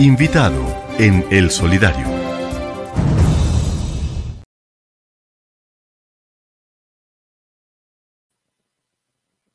Invitado 0.00 0.82
en 0.98 1.26
El 1.30 1.50
Solidario. 1.50 2.19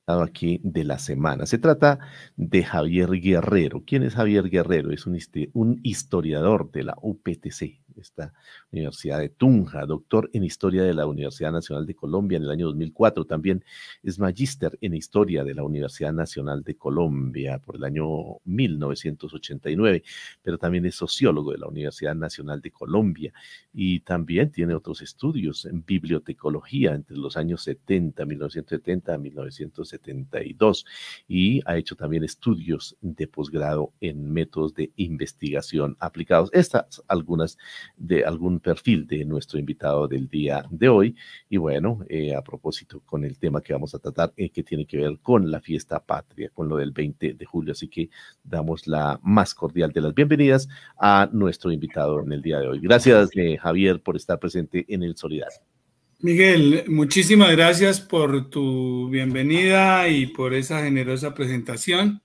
Aquí 0.07 0.59
de 0.63 0.83
la 0.83 0.99
semana. 0.99 1.45
Se 1.45 1.57
trata 1.57 1.99
de 2.35 2.63
Javier 2.63 3.09
Guerrero. 3.09 3.83
¿Quién 3.85 4.03
es 4.03 4.13
Javier 4.13 4.49
Guerrero? 4.49 4.91
Es 4.91 5.07
un, 5.07 5.17
un 5.53 5.79
historiador 5.83 6.71
de 6.71 6.83
la 6.83 6.95
UPTC, 7.01 7.81
esta 7.97 8.33
Universidad 8.71 9.19
de 9.19 9.29
Tunja, 9.29 9.85
doctor 9.85 10.29
en 10.33 10.43
Historia 10.43 10.83
de 10.83 10.93
la 10.93 11.07
Universidad 11.07 11.51
Nacional 11.51 11.85
de 11.85 11.95
Colombia 11.95 12.37
en 12.37 12.43
el 12.43 12.51
año 12.51 12.67
2004. 12.67 13.25
También 13.25 13.63
es 14.03 14.19
magíster 14.19 14.77
en 14.81 14.93
Historia 14.93 15.43
de 15.43 15.55
la 15.55 15.63
Universidad 15.63 16.13
Nacional 16.13 16.63
de 16.63 16.75
Colombia 16.75 17.59
por 17.59 17.77
el 17.77 17.83
año 17.83 18.37
1989, 18.43 20.03
pero 20.43 20.57
también 20.57 20.85
es 20.85 20.95
sociólogo 20.95 21.51
de 21.51 21.57
la 21.57 21.67
Universidad 21.67 22.15
Nacional 22.15 22.61
de 22.61 22.71
Colombia 22.71 23.33
y 23.73 24.01
también 24.01 24.51
tiene 24.51 24.75
otros 24.75 25.01
estudios 25.01 25.65
en 25.65 25.83
bibliotecología 25.83 26.93
entre 26.93 27.17
los 27.17 27.37
años 27.37 27.63
70, 27.63 28.23
1970 28.25 29.13
a 29.13 29.17
1972 29.97 30.85
y 31.27 31.61
ha 31.65 31.77
hecho 31.77 31.95
también 31.95 32.23
estudios 32.23 32.95
de 33.01 33.27
posgrado 33.27 33.93
en 34.01 34.31
métodos 34.31 34.73
de 34.73 34.91
investigación 34.95 35.95
aplicados. 35.99 36.49
Estas 36.53 37.03
algunas 37.07 37.57
de 37.97 38.23
algún 38.23 38.59
perfil 38.59 39.07
de 39.07 39.25
nuestro 39.25 39.59
invitado 39.59 40.07
del 40.07 40.27
día 40.27 40.65
de 40.69 40.89
hoy. 40.89 41.15
Y 41.49 41.57
bueno, 41.57 41.99
eh, 42.09 42.35
a 42.35 42.41
propósito 42.41 43.01
con 43.05 43.23
el 43.25 43.37
tema 43.37 43.61
que 43.61 43.73
vamos 43.73 43.93
a 43.95 43.99
tratar, 43.99 44.33
eh, 44.37 44.49
que 44.49 44.63
tiene 44.63 44.85
que 44.85 44.97
ver 44.97 45.19
con 45.21 45.49
la 45.49 45.61
fiesta 45.61 46.03
patria, 46.03 46.49
con 46.53 46.67
lo 46.67 46.77
del 46.77 46.91
20 46.91 47.33
de 47.33 47.45
julio. 47.45 47.71
Así 47.71 47.87
que 47.87 48.09
damos 48.43 48.87
la 48.87 49.19
más 49.23 49.53
cordial 49.53 49.91
de 49.91 50.01
las 50.01 50.13
bienvenidas 50.13 50.67
a 50.97 51.29
nuestro 51.31 51.71
invitado 51.71 52.21
en 52.21 52.31
el 52.31 52.41
día 52.41 52.59
de 52.59 52.67
hoy. 52.67 52.79
Gracias, 52.79 53.29
eh, 53.35 53.57
Javier, 53.57 54.01
por 54.01 54.15
estar 54.15 54.39
presente 54.39 54.85
en 54.87 55.03
el 55.03 55.15
Solidario. 55.15 55.74
Miguel, 56.25 56.85
muchísimas 56.87 57.51
gracias 57.51 58.01
por 58.01 58.49
tu 58.49 59.07
bienvenida 59.09 60.09
y 60.09 60.25
por 60.25 60.55
esa 60.55 60.83
generosa 60.83 61.35
presentación. 61.35 62.19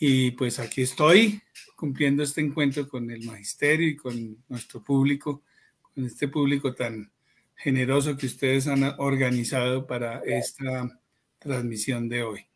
Y 0.00 0.32
pues 0.32 0.58
aquí 0.58 0.82
estoy 0.82 1.40
cumpliendo 1.76 2.24
este 2.24 2.40
encuentro 2.40 2.88
con 2.88 3.08
el 3.08 3.24
magisterio 3.24 3.86
y 3.86 3.94
con 3.94 4.36
nuestro 4.48 4.82
público, 4.82 5.44
con 5.80 6.06
este 6.06 6.26
público 6.26 6.74
tan 6.74 7.12
generoso 7.54 8.16
que 8.16 8.26
ustedes 8.26 8.66
han 8.66 8.82
organizado 8.98 9.86
para 9.86 10.22
esta 10.24 11.00
transmisión 11.38 12.08
de 12.08 12.24
hoy. 12.24 12.49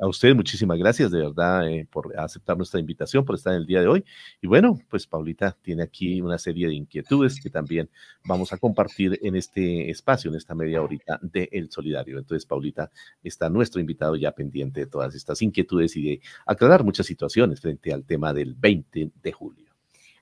A 0.00 0.06
usted 0.08 0.34
muchísimas 0.34 0.78
gracias 0.78 1.10
de 1.10 1.18
verdad 1.18 1.68
eh, 1.68 1.86
por 1.90 2.18
aceptar 2.18 2.56
nuestra 2.56 2.80
invitación, 2.80 3.24
por 3.24 3.36
estar 3.36 3.52
en 3.52 3.60
el 3.60 3.66
día 3.66 3.80
de 3.80 3.86
hoy. 3.86 4.04
Y 4.40 4.46
bueno, 4.46 4.78
pues 4.88 5.06
Paulita 5.06 5.56
tiene 5.62 5.82
aquí 5.82 6.20
una 6.20 6.38
serie 6.38 6.66
de 6.66 6.74
inquietudes 6.74 7.40
que 7.40 7.50
también 7.50 7.88
vamos 8.24 8.52
a 8.52 8.58
compartir 8.58 9.18
en 9.22 9.36
este 9.36 9.90
espacio, 9.90 10.30
en 10.30 10.36
esta 10.36 10.54
media 10.54 10.82
horita 10.82 11.20
de 11.22 11.48
El 11.52 11.70
Solidario. 11.70 12.18
Entonces, 12.18 12.46
Paulita, 12.46 12.90
está 13.22 13.48
nuestro 13.48 13.80
invitado 13.80 14.16
ya 14.16 14.32
pendiente 14.32 14.80
de 14.80 14.86
todas 14.86 15.14
estas 15.14 15.42
inquietudes 15.42 15.96
y 15.96 16.02
de 16.02 16.20
aclarar 16.46 16.84
muchas 16.84 17.06
situaciones 17.06 17.60
frente 17.60 17.92
al 17.92 18.04
tema 18.04 18.32
del 18.32 18.54
20 18.54 19.12
de 19.22 19.32
julio. 19.32 19.61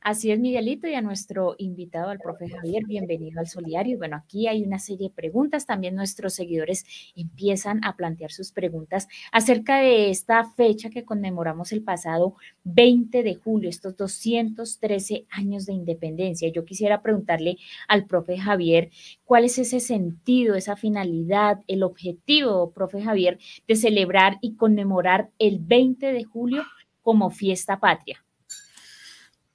Así 0.03 0.31
es, 0.31 0.41
Miguelito, 0.41 0.89
y 0.89 0.95
a 0.95 1.03
nuestro 1.03 1.57
invitado, 1.59 2.09
al 2.09 2.19
profe 2.19 2.49
Javier, 2.49 2.85
bienvenido 2.87 3.39
al 3.39 3.49
Solidario. 3.49 3.99
Bueno, 3.99 4.17
aquí 4.17 4.49
hay 4.49 4.63
una 4.63 4.79
serie 4.79 5.09
de 5.09 5.15
preguntas. 5.15 5.67
También 5.67 5.95
nuestros 5.95 6.33
seguidores 6.33 6.87
empiezan 7.15 7.85
a 7.85 7.97
plantear 7.97 8.33
sus 8.33 8.51
preguntas 8.51 9.09
acerca 9.31 9.81
de 9.81 10.09
esta 10.09 10.43
fecha 10.55 10.89
que 10.89 11.05
conmemoramos 11.05 11.73
el 11.73 11.83
pasado 11.83 12.35
20 12.65 13.23
de 13.23 13.35
julio, 13.35 13.69
estos 13.69 13.95
213 13.99 15.27
años 15.29 15.67
de 15.67 15.75
independencia. 15.75 16.49
Yo 16.49 16.65
quisiera 16.65 17.03
preguntarle 17.03 17.59
al 17.87 18.07
profe 18.07 18.39
Javier 18.39 18.89
cuál 19.27 19.45
es 19.45 19.59
ese 19.59 19.81
sentido, 19.81 20.55
esa 20.55 20.77
finalidad, 20.77 21.61
el 21.67 21.83
objetivo, 21.83 22.73
profe 22.73 23.03
Javier, 23.03 23.39
de 23.69 23.77
celebrar 23.77 24.39
y 24.41 24.57
conmemorar 24.57 25.29
el 25.39 25.59
20 25.59 26.11
de 26.11 26.25
julio 26.25 26.63
como 27.03 27.29
fiesta 27.29 27.79
patria. 27.81 28.25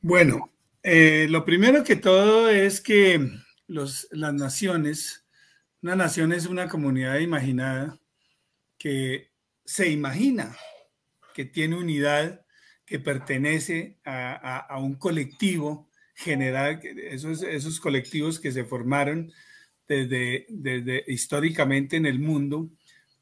Bueno, 0.08 0.54
eh, 0.84 1.26
lo 1.32 1.44
primero 1.44 1.84
que 1.84 1.96
todo 1.96 2.48
es 2.48 2.80
que 2.80 3.28
las 3.66 4.08
naciones, 4.14 5.26
una 5.82 5.96
nación 5.96 6.32
es 6.32 6.46
una 6.46 6.70
comunidad 6.70 7.18
imaginada 7.18 7.98
que 8.78 9.32
se 9.64 9.90
imagina 9.90 10.56
que 11.34 11.46
tiene 11.46 11.76
unidad, 11.76 12.46
que 12.86 13.00
pertenece 13.00 13.98
a, 14.06 14.78
un 14.78 14.94
colectivo 14.94 15.90
general, 16.14 16.80
esos, 16.84 17.80
colectivos 17.80 18.40
que 18.40 18.52
se 18.52 18.64
formaron 18.64 19.34
desde 19.88 21.04
históricamente 21.08 21.98
en 21.98 22.06
el 22.06 22.20
mundo, 22.20 22.70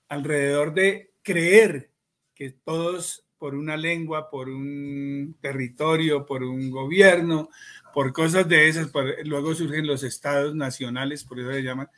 alrededor 0.10 0.74
de 0.74 1.14
creer 1.22 1.92
que 2.36 2.50
todos 2.50 3.26
por 3.44 3.56
una 3.56 3.76
lengua, 3.76 4.30
por 4.30 4.48
un 4.48 5.36
territorio, 5.42 6.26
por 6.26 6.44
un 6.44 6.72
gobierno, 6.72 7.50
por 7.94 8.14
cosas 8.14 8.48
de 8.48 8.70
esas. 8.70 8.90
luego 9.26 9.54
surgen 9.54 9.86
los 9.86 10.04
estados 10.04 10.56
nacionales, 10.56 11.26
por 11.26 11.42
eso 11.42 11.52
se 11.52 11.62
llaman. 11.62 11.90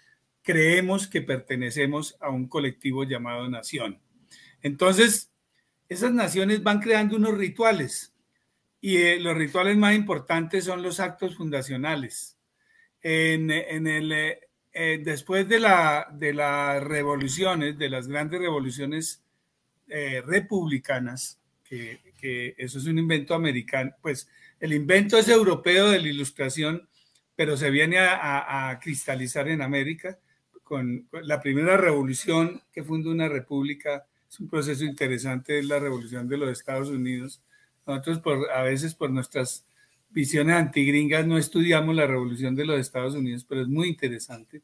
Creemos 0.41 1.05
que 1.05 1.21
pertenecemos 1.21 2.17
a 2.19 2.31
un 2.31 2.47
colectivo 2.47 3.03
llamado 3.03 3.47
nación. 3.47 3.99
Entonces, 4.63 5.29
esas 5.87 6.11
naciones 6.11 6.63
van 6.63 6.79
creando 6.79 7.15
unos 7.15 7.37
rituales 7.37 8.11
y 8.81 8.97
eh, 8.97 9.19
los 9.19 9.37
rituales 9.37 9.77
más 9.77 9.93
importantes 9.93 10.63
son 10.63 10.81
los 10.81 10.99
actos 10.99 11.35
fundacionales. 11.35 12.39
En, 13.03 13.51
el, 13.51 14.11
eh, 14.11 14.39
después 14.73 15.47
de, 15.47 15.59
la, 15.59 16.07
de 16.11 16.33
las 16.33 16.83
revoluciones, 16.83 17.77
de 17.77 17.89
las 17.89 18.07
grandes 18.07 18.39
revoluciones 18.39 19.24
eh, 19.87 20.21
republicanas, 20.25 21.39
que, 21.63 21.99
eso 22.57 22.79
es 22.79 22.85
un 22.85 22.97
invento 22.97 23.35
americano, 23.35 23.91
pues 24.01 24.27
el 24.59 24.73
invento 24.73 25.17
es 25.17 25.27
europeo 25.27 25.91
de 25.91 25.99
la 25.99 26.07
ilustración, 26.07 26.87
pero 27.35 27.55
se 27.55 27.69
viene 27.69 27.99
a, 27.99 28.79
cristalizar 28.81 29.47
en 29.47 29.61
América 29.61 30.17
con, 30.63 31.07
la 31.11 31.39
primera 31.39 31.77
revolución 31.77 32.63
que 32.71 32.83
fundó 32.83 33.11
una 33.11 33.27
república. 33.27 34.07
Es 34.27 34.39
un 34.39 34.49
proceso 34.49 34.85
interesante, 34.85 35.59
es 35.59 35.65
la 35.65 35.79
revolución 35.79 36.27
de 36.27 36.37
los 36.37 36.49
Estados 36.49 36.89
Unidos. 36.89 37.41
Nosotros 37.85 38.19
por, 38.19 38.49
a 38.49 38.63
veces 38.63 38.95
por 38.95 39.11
nuestras 39.11 39.65
visiones 40.09 40.55
antigringas 40.55 41.27
no 41.27 41.37
estudiamos 41.37 41.95
la 41.95 42.07
revolución 42.07 42.55
de 42.55 42.65
los 42.65 42.79
Estados 42.79 43.13
Unidos, 43.13 43.45
pero 43.47 43.61
es 43.61 43.67
muy 43.67 43.89
interesante. 43.89 44.61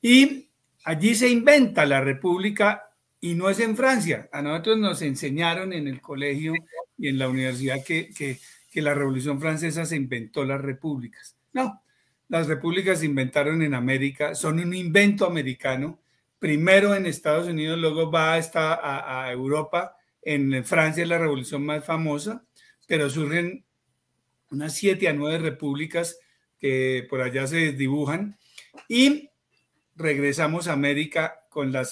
Y 0.00 0.48
allí 0.84 1.14
se 1.14 1.28
inventa 1.28 1.86
la 1.86 2.00
república 2.00 2.91
y 3.24 3.34
no 3.34 3.48
es 3.48 3.60
en 3.60 3.76
Francia. 3.76 4.28
A 4.32 4.42
nosotros 4.42 4.78
nos 4.78 5.00
enseñaron 5.00 5.72
en 5.72 5.86
el 5.86 6.00
colegio 6.00 6.54
y 6.98 7.06
en 7.06 7.18
la 7.18 7.28
universidad 7.28 7.82
que, 7.84 8.10
que, 8.10 8.82
la 8.82 8.94
Revolución 8.94 9.40
Francesa 9.40 9.86
se 9.86 9.94
inventó 9.94 10.44
las 10.44 10.60
repúblicas. 10.60 11.36
No, 11.52 11.82
las 12.28 12.48
repúblicas 12.48 12.98
se 12.98 13.06
inventaron 13.06 13.62
en 13.62 13.74
América, 13.74 14.34
son 14.34 14.58
un 14.58 14.74
invento 14.74 15.24
americano. 15.24 16.00
Primero 16.40 16.96
en 16.96 17.06
Estados 17.06 17.46
Unidos, 17.46 17.78
luego 17.78 18.10
va 18.10 18.34
hasta 18.34 18.74
a, 18.74 19.24
a 19.24 19.32
Europa. 19.32 19.96
En 20.20 20.64
Francia 20.64 21.04
es 21.04 21.08
la 21.08 21.18
revolución 21.18 21.64
más 21.64 21.84
famosa, 21.84 22.44
pero 22.88 23.08
surgen 23.08 23.64
unas 24.50 24.74
siete 24.74 25.06
a 25.08 25.12
nueve 25.12 25.38
repúblicas 25.38 26.18
que 26.58 27.06
por 27.08 27.20
allá 27.20 27.46
se 27.46 27.70
dibujan. 27.70 28.36
Y 28.88 29.30
regresamos 30.02 30.68
a 30.68 30.72
América 30.72 31.40
con 31.48 31.72
la, 31.72 31.86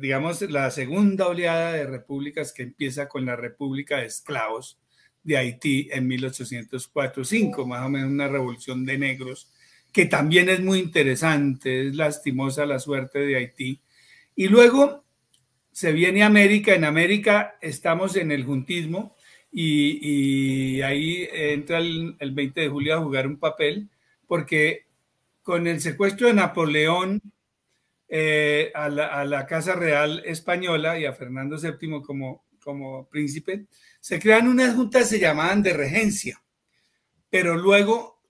digamos, 0.00 0.42
la 0.42 0.70
segunda 0.70 1.26
oleada 1.26 1.72
de 1.72 1.86
repúblicas 1.86 2.52
que 2.52 2.62
empieza 2.62 3.08
con 3.08 3.24
la 3.26 3.36
República 3.36 3.98
de 3.98 4.06
Esclavos 4.06 4.78
de 5.22 5.36
Haití 5.36 5.88
en 5.92 6.08
1804-5, 6.08 7.66
más 7.66 7.86
o 7.86 7.88
menos 7.88 8.10
una 8.10 8.28
revolución 8.28 8.84
de 8.84 8.98
negros, 8.98 9.50
que 9.92 10.06
también 10.06 10.48
es 10.48 10.60
muy 10.60 10.78
interesante, 10.78 11.88
es 11.88 11.96
lastimosa 11.96 12.66
la 12.66 12.78
suerte 12.78 13.20
de 13.20 13.36
Haití. 13.36 13.80
Y 14.36 14.48
luego 14.48 15.04
se 15.72 15.92
viene 15.92 16.22
América, 16.22 16.74
en 16.74 16.84
América 16.84 17.56
estamos 17.60 18.16
en 18.16 18.32
el 18.32 18.44
juntismo 18.44 19.16
y, 19.52 20.80
ahí 20.82 21.28
entra 21.32 21.78
el, 21.78 22.16
el 22.18 22.32
20 22.32 22.60
de 22.60 22.68
julio 22.68 22.96
a 22.96 23.02
jugar 23.02 23.26
un 23.26 23.38
papel, 23.38 23.88
porque 24.26 24.89
con 25.50 25.66
el 25.66 25.80
secuestro 25.80 26.28
de 26.28 26.34
Napoleón 26.34 27.20
eh, 28.06 28.70
a, 28.72 28.88
la, 28.88 29.46
Casa 29.48 29.74
Real 29.74 30.22
Española 30.24 30.96
y 30.96 31.06
a 31.06 31.12
Fernando 31.12 31.58
VII 31.58 32.02
como, 32.60 33.08
príncipe, 33.10 33.66
se 33.98 34.20
crean 34.20 34.46
unas 34.46 34.76
juntas 34.76 35.08
se 35.08 35.18
llamaban 35.18 35.60
de 35.64 35.72
regencia, 35.72 36.40
pero 37.28 37.56
luego 37.56 38.22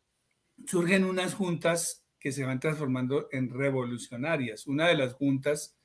surgen 0.67 1.05
unas 1.05 1.34
juntas 1.34 2.06
que 2.19 2.32
se 2.32 2.43
van 2.44 2.58
transformando 2.58 3.28
en 3.32 3.50
revolucionarias. 3.50 4.66
Una 4.66 4.88
de 4.88 4.94
las 4.94 5.12
juntas 5.12 5.76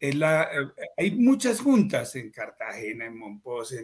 la, 0.00 0.48
hay 0.96 1.10
muchas 1.10 1.60
juntas 1.60 2.16
en 2.16 2.30
Cartagena, 2.30 3.04
en 3.04 3.18
Monpós, 3.18 3.74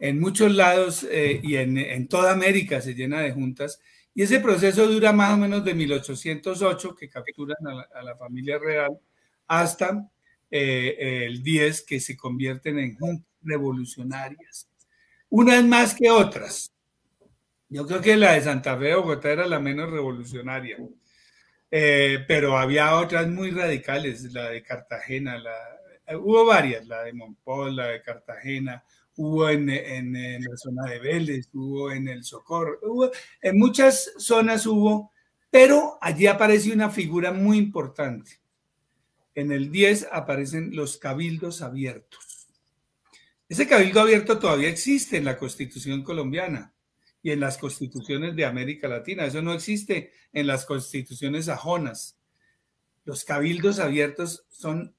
en, 0.00 0.18
muchos 0.18 0.52
lados 0.52 1.06
y 1.08 1.54
en, 1.54 2.08
toda 2.08 2.32
América 2.32 2.80
se 2.80 2.94
llena 2.94 3.20
de 3.20 3.30
juntas. 3.30 3.80
Y 4.18 4.22
ese 4.22 4.40
proceso 4.40 4.88
dura 4.88 5.12
más 5.12 5.34
o 5.34 5.36
menos 5.36 5.64
de 5.64 5.74
1808, 5.74 6.92
que 6.96 7.08
capturan 7.08 7.56
a 7.94 8.02
la, 8.02 8.16
familia 8.16 8.58
real, 8.58 8.98
hasta 9.46 10.10
el 10.50 11.40
10, 11.40 11.82
que 11.82 12.00
se 12.00 12.16
convierten 12.16 12.80
en 12.80 12.96
juntas 12.96 13.28
revolucionarias. 13.42 14.68
Unas 15.28 15.64
más 15.64 15.94
que 15.94 16.10
otras. 16.10 16.72
Yo 17.68 17.86
creo 17.86 18.00
que 18.00 18.16
la 18.16 18.32
de 18.32 18.40
Santa 18.40 18.76
Fe 18.76 18.86
de 18.86 18.96
Bogotá 18.96 19.30
era 19.30 19.46
la 19.46 19.60
menos 19.60 19.88
revolucionaria. 19.88 20.78
Eh, 21.70 22.24
pero 22.26 22.58
había 22.58 22.96
otras 22.96 23.28
muy 23.28 23.52
radicales, 23.52 24.32
la 24.32 24.50
de 24.50 24.64
Cartagena, 24.64 25.38
la, 25.38 25.54
hubo 26.16 26.44
varias, 26.44 26.88
la 26.88 27.04
de 27.04 27.12
Monpós, 27.12 27.72
la 27.72 27.86
de 27.86 28.02
Cartagena, 28.02 28.82
hubo 29.18 29.48
en, 29.50 29.68
en, 29.68 30.12
la 30.44 30.56
zona 30.56 30.88
de 30.88 31.00
Vélez, 31.00 31.48
hubo 31.52 31.90
en 31.90 32.06
el 32.06 32.22
Socorro, 32.22 32.78
hubo, 32.82 33.10
en 33.42 33.58
muchas 33.58 34.12
zonas 34.16 34.64
hubo, 34.64 35.12
pero 35.50 35.98
allí 36.00 36.28
aparece 36.28 36.72
una 36.72 36.88
figura 36.88 37.32
muy 37.32 37.58
importante. 37.58 38.40
En 39.34 39.50
el 39.50 39.72
10 39.72 40.08
aparecen 40.12 40.74
los 40.74 40.98
cabildos 40.98 41.62
abiertos. 41.62 42.48
Ese 43.48 43.66
cabildo 43.66 44.00
abierto 44.00 44.38
todavía 44.38 44.68
existe 44.68 45.16
en 45.16 45.24
la 45.24 45.36
constitución 45.36 46.04
colombiana 46.04 46.72
y 47.20 47.32
en 47.32 47.40
las 47.40 47.58
constituciones 47.58 48.36
de 48.36 48.44
América 48.44 48.86
Latina. 48.86 49.24
Eso 49.24 49.42
no 49.42 49.52
existe 49.52 50.12
en 50.32 50.46
las 50.46 50.64
constituciones 50.64 51.46
sajonas. 51.46 52.18
Los 53.04 53.24
cabildos 53.24 53.80
abiertos 53.80 54.44
son 54.48 54.94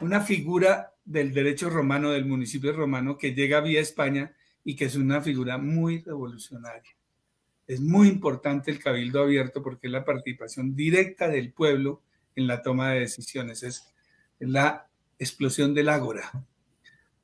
una 0.00 0.20
figura 0.20 0.89
del 1.04 1.32
derecho 1.32 1.70
romano, 1.70 2.10
del 2.10 2.26
municipio 2.26 2.72
romano, 2.72 3.18
que 3.18 3.34
llega 3.34 3.60
vía 3.60 3.80
España 3.80 4.34
y 4.64 4.76
que 4.76 4.84
es 4.84 4.96
una 4.96 5.20
figura 5.20 5.58
muy 5.58 6.02
revolucionaria. 6.02 6.90
Es 7.66 7.80
muy 7.80 8.08
importante 8.08 8.70
el 8.70 8.78
cabildo 8.78 9.22
abierto 9.22 9.62
porque 9.62 9.86
es 9.86 9.92
la 9.92 10.04
participación 10.04 10.74
directa 10.74 11.28
del 11.28 11.52
pueblo 11.52 12.02
en 12.34 12.46
la 12.46 12.62
toma 12.62 12.92
de 12.92 13.00
decisiones. 13.00 13.62
Es 13.62 13.92
la 14.38 14.88
explosión 15.18 15.74
del 15.74 15.88
ágora. 15.88 16.30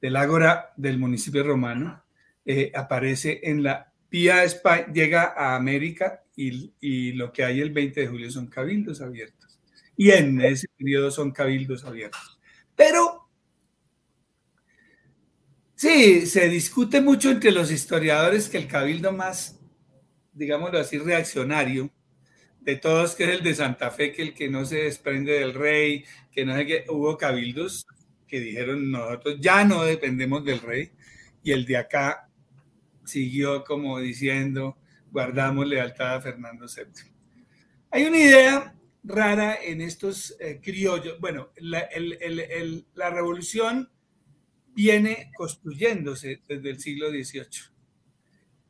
Del 0.01 0.17
ágora 0.17 0.73
del 0.77 0.99
municipio 0.99 1.43
romano 1.43 2.05
eh, 2.45 2.71
aparece 2.75 3.41
en 3.43 3.63
la 3.63 3.93
vía 4.11 4.45
España, 4.45 4.87
llega 4.93 5.35
a 5.37 5.57
América 5.57 6.23
y, 6.37 7.13
lo 7.13 7.33
que 7.33 7.45
hay 7.45 7.61
el 7.61 7.71
20 7.71 8.03
de 8.03 8.07
julio 8.07 8.31
son 8.31 8.47
cabildos 8.47 9.01
abiertos. 9.01 9.59
Y 9.97 10.11
en 10.11 10.41
ese 10.43 10.69
periodo 10.77 11.11
son 11.11 11.33
cabildos 11.33 11.85
abiertos. 11.85 12.39
Pero 12.77 13.26
sí, 15.77 16.27
se 16.27 16.49
discute 16.49 17.01
mucho 17.01 17.31
entre 17.31 17.53
los 17.53 17.71
historiadores 17.71 18.49
que 18.49 18.59
el 18.59 18.67
cabildo 18.67 19.13
más, 19.13 19.61
digámoslo 20.33 20.81
así, 20.81 20.99
reaccionario 20.99 21.91
de 22.61 22.75
todos, 22.75 23.15
que 23.15 23.25
es 23.25 23.31
el 23.31 23.45
de 23.45 23.55
Santa 23.55 23.93
Fe, 23.93 24.13
que 24.13 24.23
el 24.23 24.35
que 24.35 24.49
no 24.49 24.65
se 24.65 24.79
desprende 24.79 25.35
del 25.35 25.55
rey, 25.55 26.05
que 26.33 26.45
no 26.45 26.57
sé 26.57 26.67
qué, 26.67 26.85
hubo 26.89 27.17
cabildos 27.17 27.87
que 28.27 28.41
dijeron 28.41 28.91
nosotros 28.91 29.37
ya 29.41 29.65
no 29.65 29.85
dependemos 29.85 30.45
del 30.45 30.61
rey, 30.61 30.91
y 31.45 31.53
el 31.53 31.65
de 31.65 31.77
acá 31.77 32.29
siguió 33.05 33.63
como 33.63 34.01
diciendo, 34.01 34.77
guardamos 35.13 35.67
lealtad 35.69 36.17
a 36.17 36.21
Fernando 36.21 36.67
VII. 36.67 37.13
Hay 37.91 38.05
una 38.05 38.19
idea 38.19 38.75
rara 39.05 39.57
en 39.63 39.81
estos 39.81 40.37
eh, 40.41 40.61
criollos. 40.63 41.21
Bueno, 41.21 41.51
la, 41.57 41.89
revolución 43.11 43.89
viene 44.77 45.33
construyéndose 45.35 46.43
desde 46.47 46.71
el 46.71 46.79
siglo 46.79 47.09
XVIII. 47.09 47.73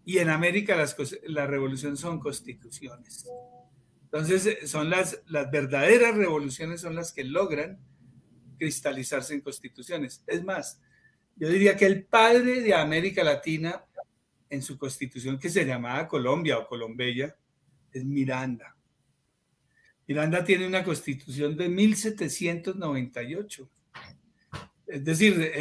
Y 0.05 0.19
en 0.19 0.31
América 0.31 0.77
las, 0.77 0.97
la 1.25 1.49
revolución 1.49 1.97
son 1.97 2.21
constituciones. 2.21 3.27
Entonces, 4.05 4.71
son 4.71 4.89
las, 4.89 5.21
las 5.27 5.51
verdaderas 5.51 6.17
revoluciones 6.17 6.81
son 6.81 6.95
las 6.95 7.13
que 7.13 7.25
logran 7.25 7.81
cristalizarse 8.57 9.35
en 9.35 9.41
constituciones. 9.41 10.23
Es 10.29 10.45
más, 10.45 10.81
yo 11.35 11.49
diría 11.49 11.77
que 11.77 11.87
el 11.87 12.05
padre 12.05 12.63
de 12.63 12.73
América 12.73 13.25
Latina 13.25 13.85
en 14.49 14.63
su 14.63 14.79
constitución 14.79 15.41
que 15.41 15.49
se 15.49 15.67
llamaba 15.67 16.07
Colombia 16.07 16.59
o 16.59 16.69
Colombella 16.69 17.37
es 17.93 18.05
Miranda. 18.05 18.77
Miranda 20.07 20.45
tiene 20.45 20.69
una 20.69 20.85
constitución 20.85 21.57
de 21.57 21.69
1798. 21.69 23.71
Es 24.87 25.05
decir, 25.05 25.53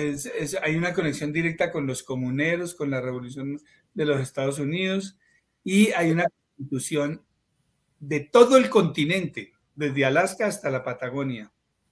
hay 0.62 0.76
una 0.76 0.94
conexión 0.94 1.34
directa 1.34 1.72
con 1.72 1.88
los 1.88 2.04
comuneros, 2.04 2.76
con 2.76 2.92
la 2.92 3.02
revolución 3.02 3.60
de 3.94 4.06
los 4.06 4.22
Estados 4.22 4.60
Unidos 4.60 5.18
y 5.64 5.92
hay 5.94 6.12
una 6.12 6.26
constitución 6.56 7.26
de 8.00 8.20
todo 8.20 8.58
el 8.58 8.70
continente, 8.70 9.54
desde 9.74 10.06
Alaska 10.06 10.46
hasta 10.46 10.70
la 10.70 10.84
Patagonia, 10.84 11.52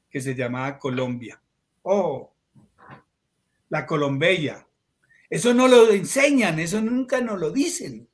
que 0.09 0.21
se 0.21 0.35
llamaba 0.35 0.77
Colombia. 0.77 1.41
Oh, 1.81 2.35
la 3.69 3.87
Colombella, 3.87 4.67
eso 5.27 5.55
no 5.55 5.67
lo 5.67 5.91
enseñan, 5.91 6.59
eso 6.59 6.79
nunca 6.81 7.19
nos 7.19 7.39
lo 7.39 7.49
dicen. 7.49 8.07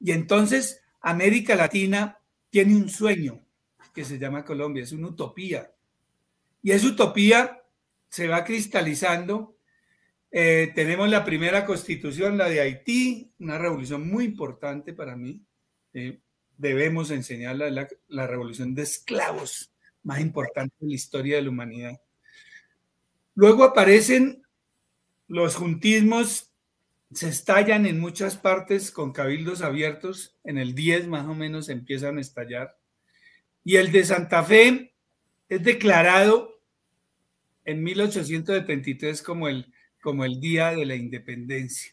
Y 0.00 0.12
entonces 0.12 0.80
América 1.02 1.54
Latina 1.54 2.18
tiene 2.48 2.74
un 2.74 2.88
sueño 2.88 3.44
que 3.92 4.06
se 4.06 4.18
llama 4.18 4.44
Colombia, 4.44 4.82
es 4.82 4.92
una 4.92 5.08
utopía. 5.08 5.70
Y 6.62 6.70
esa 6.70 6.86
utopía 6.86 7.63
se 8.14 8.28
va 8.28 8.44
cristalizando. 8.44 9.58
Eh, 10.30 10.70
tenemos 10.72 11.08
la 11.08 11.24
primera 11.24 11.66
constitución, 11.66 12.38
la 12.38 12.48
de 12.48 12.60
Haití, 12.60 13.32
una 13.40 13.58
revolución 13.58 14.08
muy 14.08 14.24
importante 14.24 14.92
para 14.92 15.16
mí. 15.16 15.44
Eh, 15.92 16.20
debemos 16.56 17.10
enseñar 17.10 17.56
la, 17.56 17.88
la 18.06 18.26
revolución 18.28 18.72
de 18.72 18.82
esclavos 18.82 19.74
más 20.04 20.20
importante 20.20 20.76
de 20.78 20.86
la 20.86 20.94
historia 20.94 21.36
de 21.36 21.42
la 21.42 21.50
humanidad. 21.50 22.00
Luego 23.34 23.64
aparecen 23.64 24.44
los 25.26 25.56
juntismos 25.56 26.52
se 27.12 27.28
estallan 27.28 27.84
en 27.84 27.98
muchas 27.98 28.36
partes 28.36 28.92
con 28.92 29.12
cabildos 29.12 29.60
abiertos, 29.60 30.36
en 30.44 30.58
el 30.58 30.76
10 30.76 31.08
más 31.08 31.26
o 31.26 31.34
menos 31.34 31.68
empiezan 31.68 32.18
a 32.18 32.20
estallar. 32.20 32.78
Y 33.64 33.76
el 33.76 33.90
de 33.90 34.04
Santa 34.04 34.44
Fe 34.44 34.94
es 35.48 35.64
declarado 35.64 36.53
en 37.64 37.82
1873 37.82 39.22
como 39.22 39.48
el, 39.48 39.72
como 40.00 40.24
el 40.24 40.40
Día 40.40 40.70
de 40.72 40.84
la 40.84 40.94
Independencia. 40.94 41.92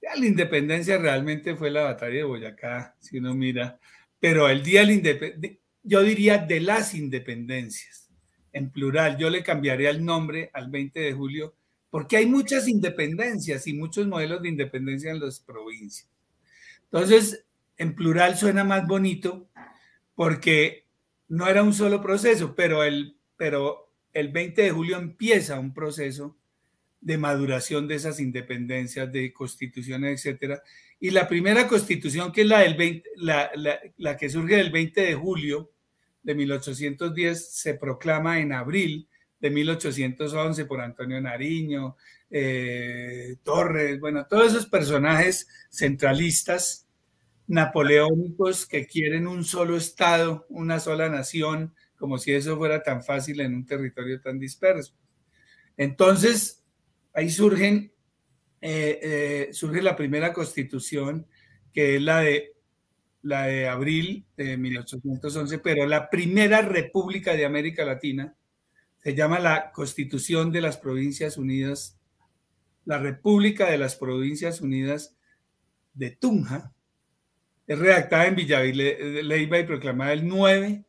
la 0.00 0.26
independencia 0.26 0.98
realmente 0.98 1.54
fue 1.54 1.70
la 1.70 1.82
batalla 1.82 2.16
de 2.16 2.24
Boyacá, 2.24 2.96
si 2.98 3.18
uno 3.18 3.34
mira, 3.34 3.78
pero 4.18 4.48
el 4.48 4.62
Día 4.62 4.80
de 4.80 4.86
la 4.86 4.92
Independencia, 4.92 5.58
yo 5.82 6.02
diría 6.02 6.38
de 6.38 6.60
las 6.60 6.94
independencias, 6.94 8.10
en 8.52 8.70
plural, 8.70 9.16
yo 9.18 9.30
le 9.30 9.42
cambiaría 9.42 9.90
el 9.90 10.04
nombre 10.04 10.50
al 10.52 10.70
20 10.70 11.00
de 11.00 11.12
julio 11.12 11.54
porque 11.90 12.16
hay 12.16 12.26
muchas 12.26 12.68
independencias 12.68 13.66
y 13.66 13.72
muchos 13.72 14.06
modelos 14.06 14.42
de 14.42 14.48
independencia 14.48 15.10
en 15.10 15.20
las 15.20 15.40
provincias. 15.40 16.08
Entonces, 16.84 17.44
en 17.76 17.94
plural 17.94 18.36
suena 18.36 18.64
más 18.64 18.86
bonito 18.86 19.48
porque 20.14 20.84
no 21.28 21.46
era 21.46 21.62
un 21.62 21.72
solo 21.72 22.02
proceso, 22.02 22.54
pero 22.54 22.82
el, 22.82 23.16
pero 23.36 23.87
el 24.12 24.28
20 24.28 24.62
de 24.62 24.70
julio 24.70 24.98
empieza 24.98 25.58
un 25.58 25.72
proceso 25.72 26.36
de 27.00 27.18
maduración 27.18 27.86
de 27.86 27.94
esas 27.94 28.20
independencias, 28.20 29.12
de 29.12 29.32
constituciones, 29.32 30.24
etcétera. 30.24 30.62
Y 31.00 31.10
la 31.10 31.28
primera 31.28 31.68
constitución, 31.68 32.32
que 32.32 32.42
es 32.42 32.46
la, 32.46 32.60
del 32.60 32.74
20, 32.74 33.10
la, 33.16 33.50
la, 33.54 33.78
la 33.96 34.16
que 34.16 34.28
surge 34.28 34.56
del 34.56 34.70
20 34.70 35.00
de 35.00 35.14
julio 35.14 35.70
de 36.22 36.34
1810, 36.34 37.54
se 37.54 37.74
proclama 37.74 38.40
en 38.40 38.52
abril 38.52 39.08
de 39.40 39.50
1811 39.50 40.64
por 40.64 40.80
Antonio 40.80 41.20
Nariño, 41.20 41.96
eh, 42.30 43.36
Torres, 43.42 44.00
bueno, 44.00 44.26
todos 44.28 44.48
esos 44.48 44.66
personajes 44.66 45.48
centralistas 45.70 46.86
napoleónicos 47.46 48.66
que 48.66 48.86
quieren 48.86 49.26
un 49.26 49.44
solo 49.44 49.76
Estado, 49.76 50.46
una 50.50 50.80
sola 50.80 51.08
nación, 51.08 51.74
como 51.98 52.16
si 52.16 52.32
eso 52.32 52.56
fuera 52.56 52.82
tan 52.82 53.02
fácil 53.02 53.40
en 53.40 53.54
un 53.54 53.66
territorio 53.66 54.20
tan 54.20 54.38
disperso. 54.38 54.94
Entonces, 55.76 56.64
ahí 57.12 57.28
surgen, 57.28 57.92
eh, 58.60 58.98
eh, 59.02 59.48
surge 59.52 59.82
la 59.82 59.96
primera 59.96 60.32
constitución, 60.32 61.26
que 61.72 61.96
es 61.96 62.02
la 62.02 62.20
de, 62.20 62.54
la 63.22 63.46
de 63.46 63.68
abril 63.68 64.26
de 64.36 64.56
1811, 64.56 65.58
pero 65.58 65.86
la 65.86 66.08
primera 66.08 66.62
república 66.62 67.34
de 67.34 67.44
América 67.44 67.84
Latina, 67.84 68.34
se 69.02 69.14
llama 69.14 69.38
la 69.38 69.70
Constitución 69.72 70.50
de 70.50 70.60
las 70.60 70.76
Provincias 70.76 71.36
Unidas, 71.36 71.98
la 72.84 72.98
República 72.98 73.70
de 73.70 73.78
las 73.78 73.96
Provincias 73.96 74.60
Unidas 74.60 75.16
de 75.94 76.10
Tunja. 76.10 76.72
Es 77.66 77.78
redactada 77.78 78.26
en 78.26 78.34
Villaville, 78.34 79.60
y 79.60 79.64
proclamada 79.64 80.12
el 80.12 80.26
9 80.26 80.84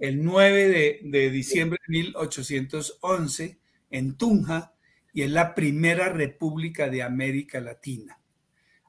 el 0.00 0.24
9 0.24 0.68
de, 0.68 1.00
de 1.04 1.30
diciembre 1.30 1.78
de 1.86 1.92
1811 1.92 3.58
en 3.90 4.16
Tunja 4.16 4.74
y 5.12 5.22
es 5.22 5.30
la 5.30 5.54
primera 5.54 6.08
república 6.08 6.88
de 6.88 7.02
América 7.02 7.60
Latina. 7.60 8.20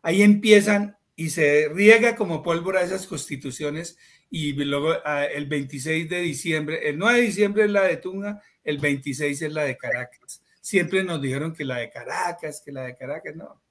Ahí 0.02 0.24
empiezan 0.24 0.98
y 1.16 1.30
se 1.30 1.70
riega 1.70 2.16
como 2.16 2.42
pólvora 2.42 2.82
esas 2.82 3.06
constituciones 3.06 3.98
y 4.30 4.54
luego 4.54 4.94
ah, 5.04 5.26
el 5.26 5.46
26 5.46 6.10
de 6.10 6.22
diciembre, 6.22 6.90
el 6.90 6.98
9 6.98 7.20
de 7.20 7.26
diciembre 7.26 7.66
es 7.66 7.70
la 7.70 7.84
de 7.84 7.98
Tunja, 7.98 8.42
el 8.64 8.78
26 8.78 9.42
es 9.42 9.54
la 9.54 9.64
de 9.64 9.78
Caracas. 9.78 10.42
Siempre 10.62 11.04
nos 11.04 11.22
dijeron 11.22 11.54
que 11.54 11.66
la 11.66 11.78
de 11.78 11.90
Caracas, 11.90 12.62
que 12.64 12.72
la 12.72 12.84
de 12.84 12.96
Caracas, 12.96 13.36
no. 13.36 13.62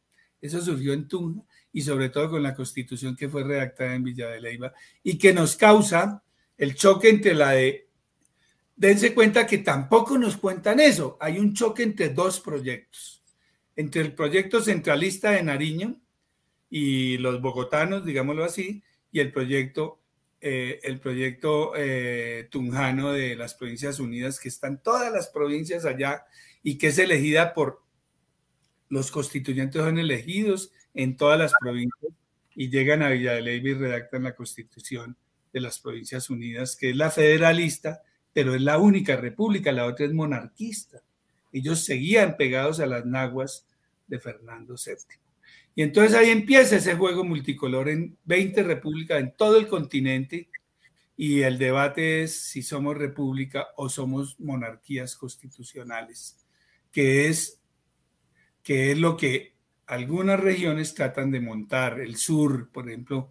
Eso 0.41 0.61
surgió 0.61 0.93
en 0.93 1.09
Tunja 1.09 1.43
y 1.73 1.83
sobre 1.83 2.11
todo 2.11 2.31
con 2.31 2.43
la 2.43 2.55
constitución 2.55 3.17
que 3.17 3.29
fue 3.29 3.43
redactada 3.43 3.95
en 3.95 4.05
Villa 4.05 4.29
de 4.29 4.41
Leyva 4.41 4.73
y 5.03 5.17
que 5.17 5.33
nos 5.33 5.57
causa 5.57 6.23
el 6.61 6.75
choque 6.75 7.09
entre 7.09 7.35
la 7.35 7.53
de... 7.53 7.89
Dense 8.77 9.15
cuenta 9.15 9.47
que 9.47 9.59
tampoco 9.59 10.19
nos 10.19 10.37
cuentan 10.37 10.79
eso. 10.79 11.17
Hay 11.19 11.39
un 11.39 11.55
choque 11.55 11.83
entre 11.83 12.11
dos 12.11 12.39
proyectos. 12.39 13.25
Entre 13.77 14.03
el 14.03 14.13
proyecto 14.13 14.61
centralista 14.61 15.31
de 15.31 15.43
Nariño 15.43 15.99
y 16.69 17.17
los 17.17 17.41
bogotanos, 17.41 18.05
digámoslo 18.05 18.45
así, 18.45 18.83
y 19.11 19.21
el 19.21 19.33
proyecto, 19.33 20.01
eh, 20.43 20.81
el 20.83 21.01
proyecto 21.01 21.73
eh, 21.77 22.47
tunjano 22.51 23.13
de 23.13 23.37
las 23.37 23.55
Provincias 23.55 23.99
Unidas, 23.99 24.39
que 24.39 24.51
están 24.51 24.83
todas 24.83 25.11
las 25.11 25.29
provincias 25.29 25.87
allá 25.87 26.27
y 26.63 26.77
que 26.77 26.89
es 26.89 26.99
elegida 26.99 27.55
por 27.55 27.83
los 28.91 29.11
constituyentes 29.11 29.81
son 29.81 29.99
elegidos 29.99 30.73
en 30.93 31.17
todas 31.17 31.39
las 31.39 31.53
provincias 31.59 32.13
y 32.55 32.69
llegan 32.69 33.03
a 33.03 33.09
Villa 33.09 33.33
de 33.33 33.41
Leyva 33.41 33.69
y 33.71 33.75
redactan 33.75 34.25
la 34.25 34.35
constitución 34.35 35.17
de 35.53 35.61
las 35.61 35.79
Provincias 35.81 36.31
Unidas, 36.31 36.77
que 36.77 36.91
es 36.91 36.97
la 36.97 37.11
federalista, 37.11 38.03
pero 38.33 38.55
es 38.55 38.63
la 38.63 38.79
única 38.79 39.17
república, 39.17 39.73
la 39.73 39.87
otra 39.87 40.07
es 40.07 40.13
monarquista. 40.13 41.03
Ellos 41.53 41.85
seguían 41.85 42.37
pegados 42.37 42.81
a 42.81 42.87
las 42.87 43.05
naguas 43.05 43.67
de 44.07 44.21
Fernando 44.21 44.75
VII. 44.75 45.19
Y 45.75 45.83
entonces 45.83 46.15
ahí 46.17 46.31
empieza 46.31 46.77
ese 46.77 46.95
juego 46.95 47.25
multicolor 47.25 47.89
en 47.89 48.17
20 48.25 48.63
repúblicas 48.63 49.21
en 49.21 49.35
todo 49.37 49.57
el 49.57 49.69
continente 49.69 50.49
y 51.17 51.43
el 51.43 51.59
debate 51.59 52.23
es 52.23 52.35
si 52.35 52.63
somos 52.63 52.97
república 52.97 53.69
o 53.77 53.89
somos 53.89 54.39
monarquías 54.41 55.17
constitucionales, 55.17 56.39
que 56.91 57.29
es 57.29 57.61
que 58.63 58.93
es 58.93 58.99
lo 58.99 59.17
que 59.17 59.55
algunas 59.87 60.39
regiones 60.39 60.95
tratan 60.95 61.31
de 61.31 61.41
montar. 61.41 62.01
El 62.01 62.17
sur, 62.17 62.71
por 62.71 62.89
ejemplo, 62.89 63.31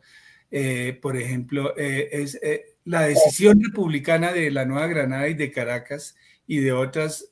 eh, 0.51 0.97
por 0.99 1.15
ejemplo, 1.15 1.77
eh, 1.77 2.09
es 2.11 2.35
eh, 2.41 2.77
la 2.85 3.01
decisión 3.01 3.61
republicana 3.63 4.33
de 4.33 4.49
la 4.49 4.65
Nueva 4.65 4.87
Granada 4.87 5.27
y 5.27 5.35
de 5.35 5.51
Caracas 5.51 6.15
y 6.47 6.59
de 6.59 6.71
otras 6.71 7.25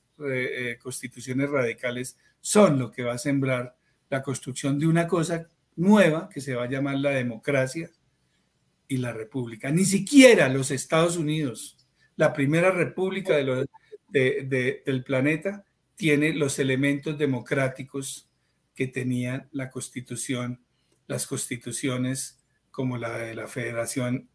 constituciones 0.82 1.52
radicales 1.52 2.18
son 2.42 2.80
lo 2.80 2.92
que 2.92 3.04
va 3.04 3.14
a 3.14 3.18
sembrar 3.20 3.78
la 4.10 4.24
construcción 4.24 4.80
de 4.80 4.88
una 4.88 5.06
cosa 5.06 5.48
nueva 5.76 6.28
que 6.28 6.42
se 6.42 6.56
va 6.56 6.64
a 6.64 6.70
llamar 6.70 6.98
la 6.98 7.12
democracia 7.12 7.92
y 8.88 8.98
la 8.98 9.14
república. 9.14 9.70
Ni 9.70 9.86
siquiera 9.86 10.50
los 10.50 10.72
Estados 10.72 11.18
Unidos, 11.18 11.78
la 12.16 12.34
primera 12.34 12.72
república 12.72 13.36
del 13.36 15.04
planeta, 15.06 15.66
tiene 15.96 16.34
los 16.34 16.58
elementos 16.58 17.16
democráticos 17.20 18.28
que 18.74 18.88
tenía 18.88 19.48
la 19.52 19.70
constitución, 19.70 20.64
las 21.06 21.28
constituciones 21.28 22.37
como 22.78 22.96
la 22.96 23.18
de 23.18 23.34
la 23.34 23.48
Federación 23.48 24.30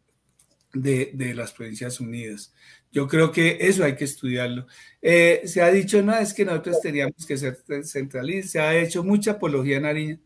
de, 0.73 1.33
las 1.33 1.53
Provincias 1.53 2.01
Unidas. 2.01 2.53
Yo 2.91 3.07
creo 3.07 3.31
que 3.31 3.57
eso 3.61 3.85
hay 3.85 3.95
que 3.95 4.03
estudiarlo. 4.03 4.67
Eh, 5.01 5.43
se 5.45 5.61
ha 5.61 5.71
dicho, 5.71 6.01
no, 6.01 6.13
es 6.17 6.33
que 6.33 6.43
nosotros 6.43 6.81
teníamos 6.81 7.25
que 7.25 7.37
ser 7.37 7.63
centralistas, 7.85 8.51
se 8.51 8.59
ha 8.59 8.77
hecho 8.77 9.01
mucha 9.01 9.31
apología 9.31 9.77
a 9.77 9.79
Nariño. 9.79 10.19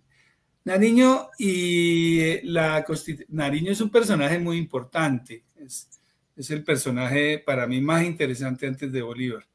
Nariño 0.66 1.30
y 1.38 2.42
la 2.42 2.84
Nariño 3.28 3.72
es 3.72 3.82
un 3.82 3.92
personaje 3.92 4.40
muy 4.40 4.58
importante, 4.58 5.44
es, 5.56 5.88
es 6.36 6.50
el 6.50 6.64
personaje 6.64 7.38
para 7.38 7.68
mí 7.68 7.82
más 7.82 8.04
interesante 8.04 8.66
antes 8.66 8.92
de 8.92 9.02
Bolívar. 9.04 9.46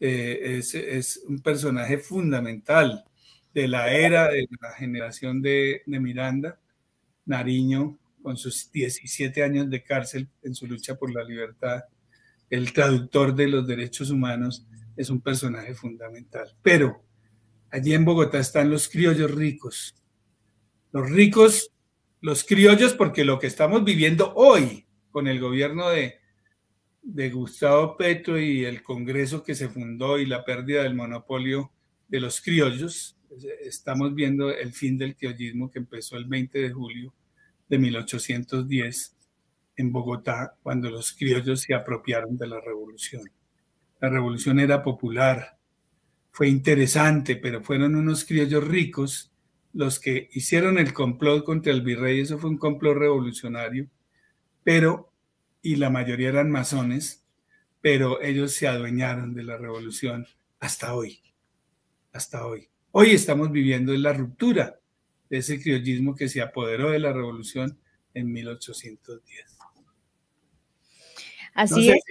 Eh, 0.00 0.58
es, 0.58 1.20
un 1.28 1.40
personaje 1.40 1.98
fundamental 1.98 3.04
de 3.54 3.68
la 3.68 3.92
era 3.92 4.28
de 4.28 4.48
la 4.60 4.72
generación 4.72 5.40
de, 5.40 5.82
Miranda, 5.86 6.58
Nariño, 7.24 7.98
con 8.22 8.36
sus 8.36 8.70
17 8.70 9.42
años 9.42 9.68
de 9.68 9.82
cárcel 9.82 10.28
en 10.42 10.54
su 10.54 10.66
lucha 10.66 10.96
por 10.96 11.12
la 11.12 11.24
libertad, 11.24 11.82
el 12.50 12.72
traductor 12.72 13.34
de 13.34 13.48
los 13.48 13.66
derechos 13.66 14.10
humanos, 14.10 14.66
es 14.96 15.10
un 15.10 15.20
personaje 15.20 15.74
fundamental. 15.74 16.54
Pero 16.62 17.02
allí 17.70 17.94
en 17.94 18.04
Bogotá 18.04 18.38
están 18.38 18.70
los 18.70 18.88
criollos 18.88 19.30
ricos. 19.30 19.94
Los 20.92 21.10
ricos, 21.10 21.72
los 22.20 22.44
criollos, 22.44 22.94
porque 22.94 23.24
lo 23.24 23.38
que 23.38 23.46
estamos 23.46 23.84
viviendo 23.84 24.32
hoy 24.34 24.86
con 25.10 25.26
el 25.26 25.40
gobierno 25.40 25.88
de, 25.88 26.16
de 27.02 27.30
Gustavo 27.30 27.96
Petro 27.96 28.38
y 28.38 28.64
el 28.64 28.82
Congreso 28.82 29.42
que 29.42 29.54
se 29.54 29.68
fundó 29.68 30.18
y 30.18 30.26
la 30.26 30.44
pérdida 30.44 30.82
del 30.82 30.94
monopolio 30.94 31.72
de 32.08 32.20
los 32.20 32.40
criollos, 32.40 33.16
estamos 33.60 34.14
viendo 34.14 34.50
el 34.50 34.72
fin 34.72 34.98
del 34.98 35.16
criollismo 35.16 35.70
que 35.70 35.78
empezó 35.78 36.16
el 36.16 36.26
20 36.26 36.58
de 36.58 36.72
julio 36.72 37.14
de 37.68 37.78
1810 37.78 39.16
en 39.76 39.92
Bogotá, 39.92 40.56
cuando 40.62 40.90
los 40.90 41.12
criollos 41.12 41.62
se 41.62 41.74
apropiaron 41.74 42.36
de 42.36 42.46
la 42.46 42.60
revolución. 42.60 43.22
La 44.00 44.08
revolución 44.08 44.60
era 44.60 44.82
popular, 44.82 45.58
fue 46.30 46.48
interesante, 46.48 47.36
pero 47.36 47.62
fueron 47.62 47.94
unos 47.94 48.24
criollos 48.24 48.66
ricos 48.66 49.32
los 49.72 50.00
que 50.00 50.28
hicieron 50.32 50.78
el 50.78 50.92
complot 50.92 51.44
contra 51.44 51.72
el 51.72 51.82
virrey, 51.82 52.20
eso 52.20 52.38
fue 52.38 52.50
un 52.50 52.58
complot 52.58 52.96
revolucionario, 52.96 53.88
pero 54.62 55.12
y 55.62 55.76
la 55.76 55.90
mayoría 55.90 56.28
eran 56.28 56.50
masones, 56.50 57.24
pero 57.80 58.20
ellos 58.20 58.52
se 58.52 58.68
adueñaron 58.68 59.34
de 59.34 59.44
la 59.44 59.56
revolución 59.56 60.26
hasta 60.60 60.94
hoy, 60.94 61.22
hasta 62.12 62.46
hoy. 62.46 62.71
Hoy 62.92 63.10
estamos 63.10 63.50
viviendo 63.50 63.92
la 63.94 64.12
ruptura 64.12 64.78
de 65.30 65.38
ese 65.38 65.60
criollismo 65.60 66.14
que 66.14 66.28
se 66.28 66.42
apoderó 66.42 66.90
de 66.90 66.98
la 66.98 67.12
revolución 67.12 67.78
en 68.12 68.30
1810. 68.30 69.58
Así 71.54 71.90
es. 71.90 72.02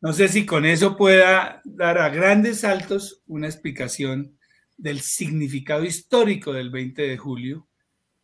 no 0.00 0.12
sé 0.12 0.28
si 0.28 0.44
con 0.44 0.64
eso 0.64 0.96
pueda 0.96 1.60
dar 1.64 1.98
a 1.98 2.08
grandes 2.08 2.60
saltos 2.60 3.22
una 3.26 3.46
explicación 3.46 4.38
del 4.76 5.00
significado 5.00 5.84
histórico 5.84 6.52
del 6.52 6.70
20 6.70 7.02
de 7.02 7.16
julio. 7.16 7.68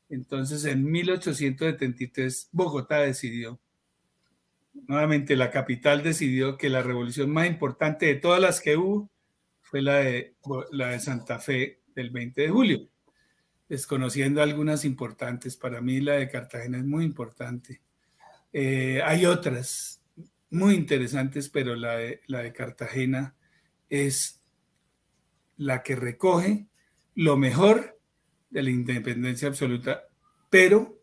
Entonces, 0.08 0.64
en 0.64 0.90
1873, 0.90 2.48
Bogotá 2.52 3.00
decidió 3.00 3.60
nuevamente 4.86 5.36
la 5.36 5.50
capital 5.50 6.02
decidió 6.02 6.56
que 6.56 6.68
la 6.68 6.82
revolución 6.82 7.30
más 7.30 7.46
importante 7.46 8.06
de 8.06 8.14
todas 8.14 8.40
las 8.40 8.60
que 8.60 8.76
hubo 8.76 9.10
fue 9.70 9.82
la 9.82 9.96
de, 9.96 10.34
la 10.72 10.88
de 10.88 11.00
Santa 11.00 11.38
Fe 11.38 11.80
del 11.94 12.10
20 12.10 12.42
de 12.42 12.48
julio, 12.48 12.88
desconociendo 13.68 14.42
algunas 14.42 14.84
importantes. 14.84 15.56
Para 15.56 15.80
mí 15.80 16.00
la 16.00 16.14
de 16.14 16.28
Cartagena 16.28 16.78
es 16.78 16.84
muy 16.84 17.04
importante. 17.04 17.80
Eh, 18.52 19.00
hay 19.04 19.26
otras 19.26 20.02
muy 20.50 20.74
interesantes, 20.74 21.48
pero 21.48 21.76
la 21.76 21.96
de, 21.96 22.20
la 22.26 22.40
de 22.40 22.52
Cartagena 22.52 23.36
es 23.88 24.42
la 25.56 25.82
que 25.82 25.94
recoge 25.94 26.66
lo 27.14 27.36
mejor 27.36 28.00
de 28.50 28.62
la 28.62 28.70
independencia 28.70 29.46
absoluta, 29.46 30.02
pero 30.48 31.00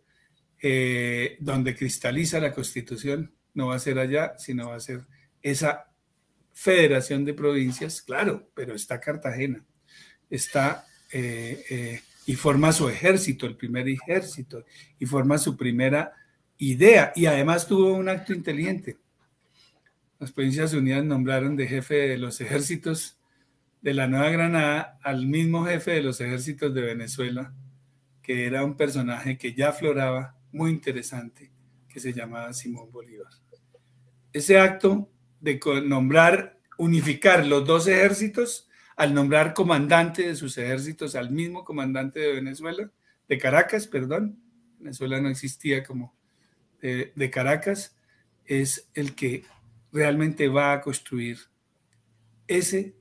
eh, 0.61 1.37
donde 1.39 1.75
cristaliza 1.75 2.39
la 2.39 2.53
constitución 2.53 3.33
no 3.53 3.67
va 3.67 3.75
a 3.75 3.79
ser 3.79 3.97
allá, 3.97 4.37
sino 4.37 4.69
va 4.69 4.75
a 4.75 4.81
ser 4.81 5.07
esa 5.41 5.86
federación 6.57 7.23
de 7.23 7.35
provincias, 7.35 8.01
claro, 8.01 8.49
pero 8.55 8.73
está 8.73 8.99
Cartagena, 8.99 9.63
está 10.27 10.87
eh, 11.11 11.63
eh, 11.69 12.01
y 12.25 12.33
forma 12.33 12.71
su 12.71 12.89
ejército, 12.89 13.45
el 13.45 13.55
primer 13.55 13.87
ejército, 13.87 14.65
y 14.97 15.05
forma 15.05 15.37
su 15.37 15.55
primera 15.55 16.13
idea, 16.57 17.13
y 17.15 17.27
además 17.27 17.67
tuvo 17.67 17.93
un 17.93 18.09
acto 18.09 18.33
inteligente. 18.33 18.97
Las 20.19 20.31
Provincias 20.31 20.73
Unidas 20.73 21.05
nombraron 21.05 21.55
de 21.55 21.67
jefe 21.67 21.93
de 21.93 22.17
los 22.17 22.41
ejércitos 22.41 23.19
de 23.83 23.93
la 23.93 24.07
Nueva 24.07 24.31
Granada 24.31 24.97
al 25.03 25.27
mismo 25.27 25.63
jefe 25.63 25.91
de 25.91 26.01
los 26.01 26.19
ejércitos 26.21 26.73
de 26.73 26.81
Venezuela, 26.81 27.53
que 28.23 28.47
era 28.47 28.65
un 28.65 28.75
personaje 28.75 29.37
que 29.37 29.53
ya 29.53 29.69
afloraba, 29.69 30.35
muy 30.51 30.71
interesante, 30.71 31.51
que 31.87 31.99
se 31.99 32.13
llamaba 32.13 32.51
Simón 32.51 32.91
Bolívar 32.91 33.31
ese 34.37 34.59
acto 34.59 35.09
de 35.47 35.81
nombrar, 35.81 36.59
unificar 36.77 37.45
los 37.45 37.65
dos 37.65 37.87
ejércitos, 37.87 38.67
al 38.97 39.13
nombrar 39.13 39.53
comandante 39.53 40.27
de 40.27 40.35
sus 40.35 40.57
ejércitos 40.57 41.15
al 41.15 41.31
mismo 41.31 41.63
comandante 41.63 42.19
de 42.19 42.33
Venezuela, 42.33 42.91
de 43.29 43.37
Caracas, 43.37 43.87
perdón, 43.87 44.39
Venezuela 44.79 45.21
no 45.21 45.29
existía 45.29 45.83
como 45.83 46.15
de, 46.81 47.29
Caracas, 47.31 47.95
es 48.45 48.89
el 48.93 49.15
que 49.15 49.43
realmente 49.91 50.47
va 50.47 50.73
a 50.73 50.81
construir 50.81 51.37
ese, 52.47 52.95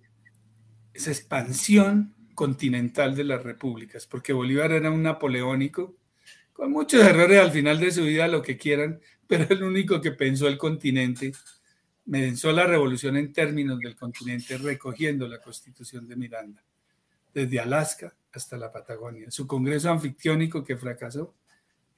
esa 0.93 1.11
expansión 1.11 2.15
continental 2.35 3.15
de 3.15 3.25
las 3.25 3.43
repúblicas, 3.43 4.07
porque 4.07 4.33
Bolívar 4.33 4.73
era 4.73 4.91
un 4.91 5.03
napoleónico, 5.03 5.97
con 6.53 6.73
muchos 6.73 7.05
errores 7.05 7.41
al 7.41 7.53
final 7.53 7.81
de 7.81 7.91
su 7.91 8.05
vida, 8.05 8.29
lo 8.29 8.43
que 8.43 8.57
quieran, 8.57 9.01
pero 9.27 9.47
el 9.49 9.63
único 9.63 10.01
que 10.01 10.13
pensó 10.13 10.49
el 10.49 10.59
continente, 10.59 11.33
pensó 12.11 12.53
la 12.53 12.67
revolución 12.67 13.17
en 13.17 13.33
términos 13.33 13.79
del 13.81 13.97
continente, 13.97 14.59
recogiendo 14.59 15.27
la 15.27 15.41
constitución 15.41 16.07
de 16.07 16.17
Miranda, 16.17 16.63
desde 17.33 17.61
Alaska 17.61 18.15
hasta 18.33 18.57
la 18.57 18.73
Patagonia. 18.73 19.31
Su 19.31 19.47
congreso 19.47 19.91
anfictiónico 19.91 20.65
que 20.65 20.77
fracasó 20.77 21.35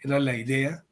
era 0.01 0.19
la 0.19 0.37
idea. 0.37 0.85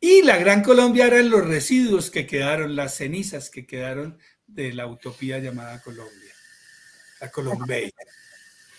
Y 0.00 0.22
la 0.22 0.36
Gran 0.36 0.62
Colombia 0.62 1.06
eran 1.06 1.28
los 1.28 1.46
residuos 1.46 2.10
que 2.10 2.26
quedaron, 2.26 2.76
las 2.76 2.94
cenizas 2.94 3.50
que 3.50 3.66
quedaron 3.66 4.18
de 4.46 4.72
la 4.72 4.86
utopía 4.86 5.38
llamada 5.40 5.82
Colombia, 5.82 6.32
la 7.20 7.30
Colombia, 7.30 7.90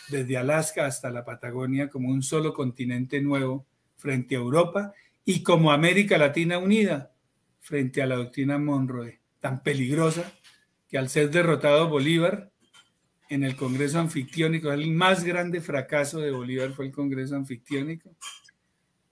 desde 0.09 0.37
Alaska 0.37 0.85
hasta 0.85 1.11
la 1.11 1.23
Patagonia 1.23 1.89
como 1.89 2.09
un 2.09 2.23
solo 2.23 2.53
continente 2.53 3.21
nuevo 3.21 3.67
frente 3.95 4.35
a 4.35 4.39
Europa 4.39 4.93
y 5.23 5.43
como 5.43 5.71
América 5.71 6.17
Latina 6.17 6.57
unida 6.57 7.11
frente 7.59 8.01
a 8.01 8.07
la 8.07 8.15
doctrina 8.15 8.57
Monroe, 8.57 9.18
tan 9.39 9.63
peligrosa 9.63 10.31
que 10.87 10.97
al 10.97 11.09
ser 11.09 11.29
derrotado 11.29 11.89
Bolívar 11.89 12.51
en 13.29 13.43
el 13.43 13.55
Congreso 13.55 13.99
Anfictiónico, 13.99 14.71
el 14.71 14.89
más 14.91 15.23
grande 15.23 15.61
fracaso 15.61 16.19
de 16.19 16.31
Bolívar 16.31 16.71
fue 16.71 16.85
el 16.85 16.91
Congreso 16.91 17.35
Anfictiónico, 17.35 18.15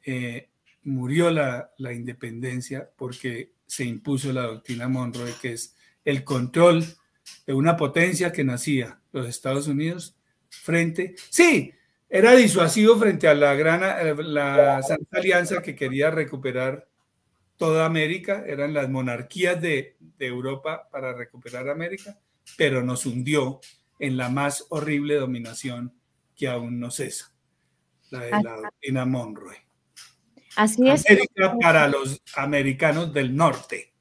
eh, 0.04 0.50
murió 0.84 1.30
la, 1.30 1.70
independencia 1.94 2.90
porque 2.98 3.52
se 3.66 3.84
impuso 3.84 4.34
la 4.34 4.44
doctrina 4.44 4.88
Monroe, 4.88 5.34
que 5.42 5.54
es 5.54 5.76
el 6.04 6.24
control 6.24 6.84
de 7.46 7.54
una 7.54 7.78
potencia 7.78 8.32
que 8.32 8.44
nacía, 8.44 9.00
los 9.12 9.28
Estados 9.28 9.68
Unidos, 9.68 10.18
frente, 10.50 11.16
sí, 11.30 11.74
era 12.10 12.32
disuasivo 12.36 12.98
frente 12.98 13.28
a 13.28 13.36
la 13.36 13.54
gran, 13.54 13.84
eh, 13.84 14.16
la 14.24 14.82
Santa 14.82 15.18
Alianza 15.18 15.62
que 15.62 15.76
quería 15.76 16.10
recuperar 16.10 16.87
toda 17.58 17.86
América, 17.86 18.44
eran 18.48 18.74
las 18.74 18.90
monarquías 18.90 19.62
de, 19.62 19.98
Europa 20.20 20.88
para 20.92 21.14
recuperar 21.14 21.70
América, 21.70 22.20
pero 22.58 22.84
nos 22.84 23.06
hundió 23.06 23.60
en 24.00 24.18
la 24.18 24.30
más 24.30 24.66
horrible 24.70 25.16
dominación 25.16 25.94
que 26.36 26.48
aún 26.48 26.80
no 26.80 26.90
cesa, 26.90 27.34
la 28.10 28.22
de 28.22 28.32
la 28.32 28.56
doctrina 28.62 29.06
Monroe. 29.06 29.58
Así 30.56 30.90
es. 30.90 31.04
para 31.62 31.88
los 31.88 32.20
americanos 32.36 33.14
del 33.14 33.36
norte. 33.36 33.94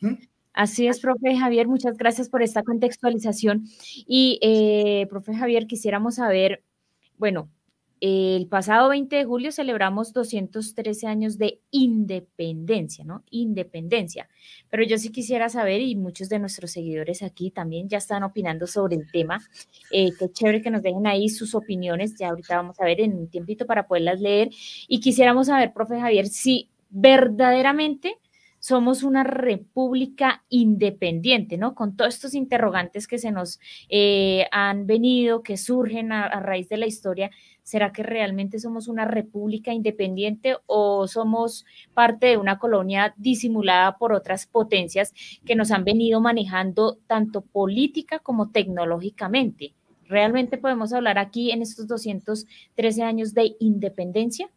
¿Mm? 0.00 0.14
Así 0.52 0.88
es, 0.88 0.98
profe 0.98 1.36
Javier, 1.36 1.68
muchas 1.68 1.96
gracias 1.96 2.28
por 2.28 2.42
esta 2.42 2.64
contextualización. 2.64 3.64
Y, 4.06 4.40
eh, 4.42 5.06
profe 5.08 5.34
Javier, 5.34 5.66
quisiéramos 5.66 6.16
saber, 6.16 6.64
bueno, 7.16 7.48
el 8.00 8.46
pasado 8.46 8.88
20 8.88 9.14
de 9.14 9.24
julio 9.24 9.52
celebramos 9.52 10.12
213 10.12 11.06
años 11.06 11.36
de 11.36 11.60
independencia, 11.70 13.04
¿no? 13.04 13.24
Independencia. 13.30 14.28
Pero 14.70 14.84
yo 14.84 14.96
sí 14.96 15.10
quisiera 15.10 15.48
saber, 15.48 15.82
y 15.82 15.94
muchos 15.96 16.28
de 16.28 16.38
nuestros 16.38 16.70
seguidores 16.70 17.22
aquí 17.22 17.50
también 17.50 17.88
ya 17.88 17.98
están 17.98 18.22
opinando 18.22 18.66
sobre 18.66 18.96
el 18.96 19.10
tema, 19.10 19.40
eh, 19.90 20.10
qué 20.18 20.30
chévere 20.32 20.62
que 20.62 20.70
nos 20.70 20.82
dejen 20.82 21.06
ahí 21.06 21.28
sus 21.28 21.54
opiniones, 21.54 22.16
ya 22.16 22.30
ahorita 22.30 22.56
vamos 22.56 22.80
a 22.80 22.84
ver 22.84 23.00
en 23.00 23.14
un 23.14 23.28
tiempito 23.28 23.66
para 23.66 23.86
poderlas 23.86 24.20
leer. 24.20 24.50
Y 24.88 25.00
quisiéramos 25.00 25.48
saber, 25.48 25.72
profe 25.72 26.00
Javier, 26.00 26.26
si 26.26 26.70
verdaderamente 26.88 28.16
somos 28.60 29.02
una 29.02 29.24
república 29.24 30.44
independiente, 30.50 31.56
¿no? 31.56 31.74
Con 31.74 31.96
todos 31.96 32.14
estos 32.14 32.34
interrogantes 32.34 33.08
que 33.08 33.18
se 33.18 33.32
nos 33.32 33.58
eh, 33.88 34.46
han 34.52 34.86
venido, 34.86 35.42
que 35.42 35.56
surgen 35.56 36.12
a, 36.12 36.28
raíz 36.40 36.68
de 36.68 36.76
la 36.76 36.86
historia, 36.86 37.30
¿será 37.70 37.92
que 37.92 38.02
realmente 38.02 38.58
somos 38.58 38.88
una 38.88 39.04
república 39.04 39.72
independiente 39.72 40.56
o 40.66 41.06
somos 41.06 41.64
parte 41.94 42.26
de 42.26 42.36
una 42.36 42.58
colonia 42.58 43.14
disimulada 43.16 43.96
por 43.96 44.12
otras 44.12 44.48
potencias 44.48 45.14
que 45.46 45.54
nos 45.54 45.70
han 45.70 45.84
venido 45.84 46.20
manejando 46.20 46.98
tanto 47.06 47.42
política 47.42 48.18
como 48.18 48.50
tecnológicamente? 48.50 49.72
¿Realmente 50.08 50.58
podemos 50.58 50.92
hablar 50.92 51.20
aquí 51.20 51.52
en 51.52 51.62
estos 51.62 51.86
213 51.86 53.04
años 53.04 53.34
de 53.34 53.54
independencia? 53.60 54.50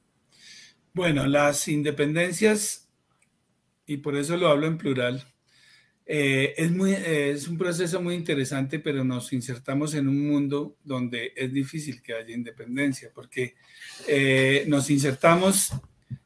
Bueno, 0.95 1.27
las 1.27 1.67
independencias 1.67 2.89
y 3.85 3.97
por 3.97 4.15
eso 4.15 4.37
lo 4.37 4.47
hablo 4.47 4.65
en 4.65 4.79
plural. 4.79 5.23
Eh, 6.05 6.53
es, 6.57 6.71
muy, 6.71 6.93
es 6.93 7.47
un 7.47 7.57
proceso 7.57 8.01
muy 8.01 8.15
interesante, 8.15 8.79
pero 8.79 9.03
nos 9.03 9.31
insertamos 9.31 9.93
en 9.93 10.07
un 10.07 10.27
mundo 10.27 10.77
donde 10.83 11.33
es 11.35 11.51
difícil 11.53 12.01
que 12.01 12.13
haya 12.13 12.35
independencia, 12.35 13.11
porque 13.13 13.55
eh, 14.07 14.65
nos 14.67 14.89
insertamos 14.89 15.71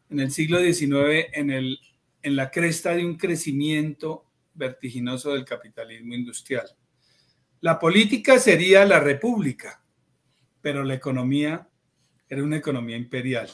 en 0.10 0.20
el 0.20 0.32
siglo 0.32 0.60
XIX 0.60 1.28
en, 1.34 1.52
el, 1.52 1.80
en 2.22 2.36
la 2.36 2.50
cresta 2.50 2.96
de 2.96 3.06
un 3.06 3.16
crecimiento 3.16 4.26
vertiginoso 4.54 5.34
del 5.34 5.46
capitalismo 5.46 6.16
industrial. 6.16 6.68
La 7.62 7.80
política 7.80 8.40
sería 8.40 8.86
la 8.86 9.00
república, 9.00 9.84
pero 10.62 10.84
la 10.84 10.96
economía 10.96 11.68
era 12.30 12.44
una 12.44 12.58
economía 12.58 12.98
imperial 12.98 13.50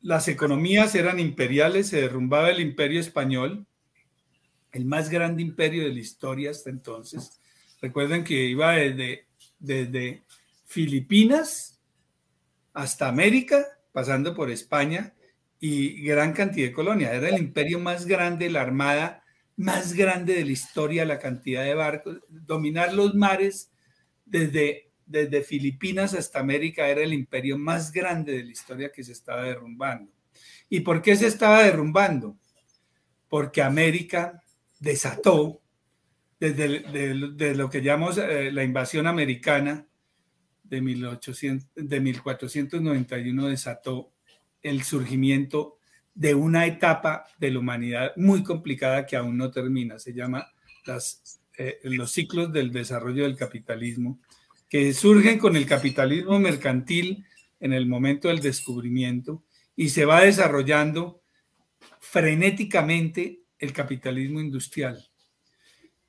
las 0.00 0.28
economías 0.28 0.94
eran 0.94 1.18
imperiales, 1.18 1.88
se 1.88 2.00
derrumbaba 2.00 2.50
el 2.50 2.60
imperio 2.60 3.00
español, 3.00 3.66
el 4.72 4.84
más 4.84 5.10
grande 5.10 5.42
imperio 5.42 5.84
de 5.84 5.92
la 5.92 6.00
historia 6.00 6.50
hasta 6.50 6.70
entonces. 6.70 7.40
Recuerden 7.80 8.24
que 8.24 8.44
iba 8.44 8.72
desde, 8.72 9.26
desde 9.58 10.24
Filipinas 10.64 11.80
hasta 12.72 13.08
América, 13.08 13.66
pasando 13.92 14.34
por 14.34 14.50
España 14.50 15.14
y 15.60 16.02
gran 16.02 16.32
cantidad 16.32 16.68
de 16.68 16.72
colonias. 16.72 17.12
Era 17.12 17.28
el 17.28 17.38
imperio 17.38 17.78
más 17.78 18.06
grande, 18.06 18.50
la 18.50 18.62
armada 18.62 19.24
más 19.56 19.92
grande 19.92 20.34
de 20.34 20.44
la 20.44 20.52
historia, 20.52 21.04
la 21.04 21.18
cantidad 21.18 21.64
de 21.64 21.74
barcos, 21.74 22.20
dominar 22.28 22.92
los 22.92 23.14
mares 23.14 23.70
desde 24.24 24.88
desde 25.08 25.42
Filipinas 25.42 26.14
hasta 26.14 26.38
América 26.38 26.86
era 26.86 27.02
el 27.02 27.14
imperio 27.14 27.58
más 27.58 27.90
grande 27.90 28.32
de 28.32 28.44
la 28.44 28.50
historia 28.50 28.92
que 28.92 29.02
se 29.02 29.12
estaba 29.12 29.42
derrumbando. 29.42 30.12
¿Y 30.68 30.80
por 30.80 31.00
qué 31.00 31.16
se 31.16 31.26
estaba 31.26 31.62
derrumbando? 31.62 32.36
Porque 33.28 33.62
América 33.62 34.42
desató 34.80 35.60
desde 36.40 37.54
lo 37.54 37.68
que 37.68 37.82
llamamos 37.82 38.18
eh, 38.18 38.52
la 38.52 38.62
invasión 38.62 39.06
americana 39.06 39.86
de, 40.62 40.80
1800, 40.80 41.68
de 41.74 42.00
1491 42.00 43.48
desató 43.48 44.12
el 44.62 44.82
surgimiento 44.82 45.78
de 46.14 46.34
una 46.34 46.66
etapa 46.66 47.24
de 47.38 47.50
la 47.50 47.58
humanidad 47.58 48.12
muy 48.16 48.42
complicada 48.42 49.06
que 49.06 49.16
aún 49.16 49.36
no 49.36 49.50
termina. 49.50 49.98
Se 49.98 50.12
llama 50.12 50.48
las, 50.84 51.40
eh, 51.56 51.80
los 51.84 52.12
ciclos 52.12 52.52
del 52.52 52.72
desarrollo 52.72 53.24
del 53.24 53.36
capitalismo 53.36 54.20
que 54.68 54.92
surgen 54.92 55.38
con 55.38 55.56
el 55.56 55.66
capitalismo 55.66 56.38
mercantil 56.38 57.24
en 57.58 57.72
el 57.72 57.86
momento 57.86 58.28
del 58.28 58.40
descubrimiento 58.40 59.42
y 59.74 59.88
se 59.88 60.04
va 60.04 60.22
desarrollando 60.22 61.22
frenéticamente 62.00 63.40
el 63.58 63.72
capitalismo 63.72 64.40
industrial. 64.40 65.04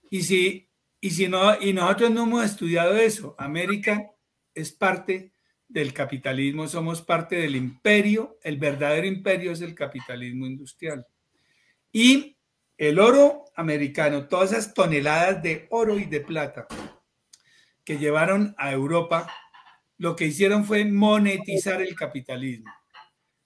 Y 0.09 0.23
si, 0.23 0.69
y 1.01 1.09
si 1.11 1.27
no, 1.27 1.61
y 1.61 1.73
nosotros 1.73 2.11
no 2.11 2.23
hemos 2.23 2.45
estudiado 2.45 2.95
eso, 2.97 3.35
América 3.37 4.11
es 4.53 4.71
parte 4.71 5.31
del 5.67 5.93
capitalismo, 5.93 6.67
somos 6.67 7.01
parte 7.01 7.35
del 7.35 7.55
imperio, 7.55 8.39
el 8.43 8.57
verdadero 8.57 9.05
imperio 9.05 9.51
es 9.51 9.61
el 9.61 9.75
capitalismo 9.75 10.47
industrial. 10.47 11.05
Y 11.91 12.37
el 12.77 12.97
oro 12.97 13.45
americano, 13.55 14.27
todas 14.27 14.51
esas 14.51 14.73
toneladas 14.73 15.43
de 15.43 15.67
oro 15.69 15.99
y 15.99 16.05
de 16.05 16.21
plata 16.21 16.67
que 17.83 17.97
llevaron 17.97 18.55
a 18.57 18.71
Europa, 18.71 19.31
lo 19.97 20.15
que 20.15 20.25
hicieron 20.25 20.65
fue 20.65 20.85
monetizar 20.85 21.81
el 21.81 21.95
capitalismo, 21.95 22.71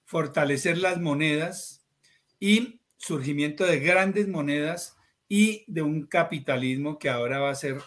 fortalecer 0.06 0.78
las 0.78 1.02
monedas 1.02 1.86
y 2.40 2.80
surgimiento 3.04 3.66
de 3.66 3.80
grandes 3.80 4.28
monedas 4.28 4.96
y 5.28 5.64
de 5.68 5.82
un 5.82 6.06
capitalismo 6.08 6.98
que 6.98 7.10
ahora 7.10 7.40
va 7.40 7.50
a 7.50 7.56
ser 7.56 7.78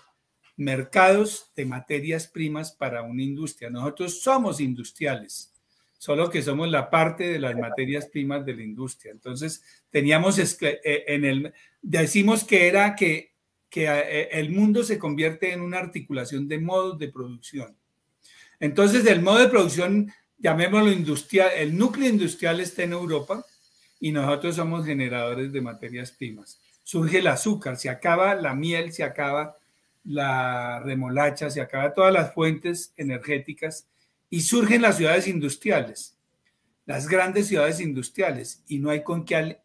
mercados 0.57 1.53
de 1.57 1.67
materias 1.67 2.29
primas 2.29 2.73
para 2.73 3.03
una 3.03 3.23
industria. 3.23 3.71
Nosotros 3.71 4.21
somos 4.21 4.61
industriales, 4.61 5.53
solo 5.99 6.31
que 6.31 6.43
somos 6.43 6.69
la 6.71 6.91
parte 6.91 7.29
de 7.29 7.39
las 7.39 7.57
materias 7.57 8.07
primas 8.07 8.45
de 8.45 8.57
la 8.57 8.63
industria. 8.63 9.13
Entonces, 9.13 9.63
teníamos 9.91 10.39
eh, 10.39 10.81
en 11.07 11.25
el, 11.25 11.55
decimos 11.83 12.45
que 12.45 12.69
era 12.69 12.95
que 12.95 13.37
que 13.77 13.87
eh, 13.87 14.29
el 14.33 14.51
mundo 14.51 14.83
se 14.85 14.99
convierte 14.99 15.53
en 15.53 15.61
una 15.61 15.79
articulación 15.79 16.49
de 16.49 16.59
modos 16.59 16.99
de 16.99 17.09
producción. 17.09 17.77
Entonces, 18.59 19.07
el 19.07 19.21
modo 19.21 19.41
de 19.41 19.49
producción, 19.49 20.11
llamémoslo 20.39 20.91
industrial, 20.91 21.51
el 21.55 21.77
núcleo 21.77 22.09
industrial 22.09 22.61
está 22.61 22.85
en 22.85 22.93
Europa 22.93 23.45
y 24.01 24.13
nosotros 24.13 24.57
somos 24.57 24.87
generadores 24.87 25.53
de 25.53 25.61
materias 25.61 26.13
primas. 26.13 26.61
surge 26.83 27.19
el 27.19 27.27
azúcar, 27.27 27.77
se 27.77 27.89
acaba 27.89 28.35
la 28.35 28.55
miel, 28.55 28.93
se 28.93 29.03
acaba 29.03 29.57
la 30.05 30.81
remolacha, 30.81 31.51
se 31.51 31.61
acaba 31.61 31.93
todas 31.93 32.13
las 32.13 32.33
fuentes 32.33 32.93
energéticas 32.97 33.89
y 34.31 34.43
surgen 34.43 34.83
las 34.83 34.97
ciudades 34.97 35.27
industriales, 35.27 36.17
las 36.85 37.09
grandes 37.09 37.49
ciudades 37.49 37.81
industriales, 37.81 38.63
y 38.69 38.79
no 38.79 38.91
hay 38.91 39.03
con 39.03 39.25
qué 39.25 39.59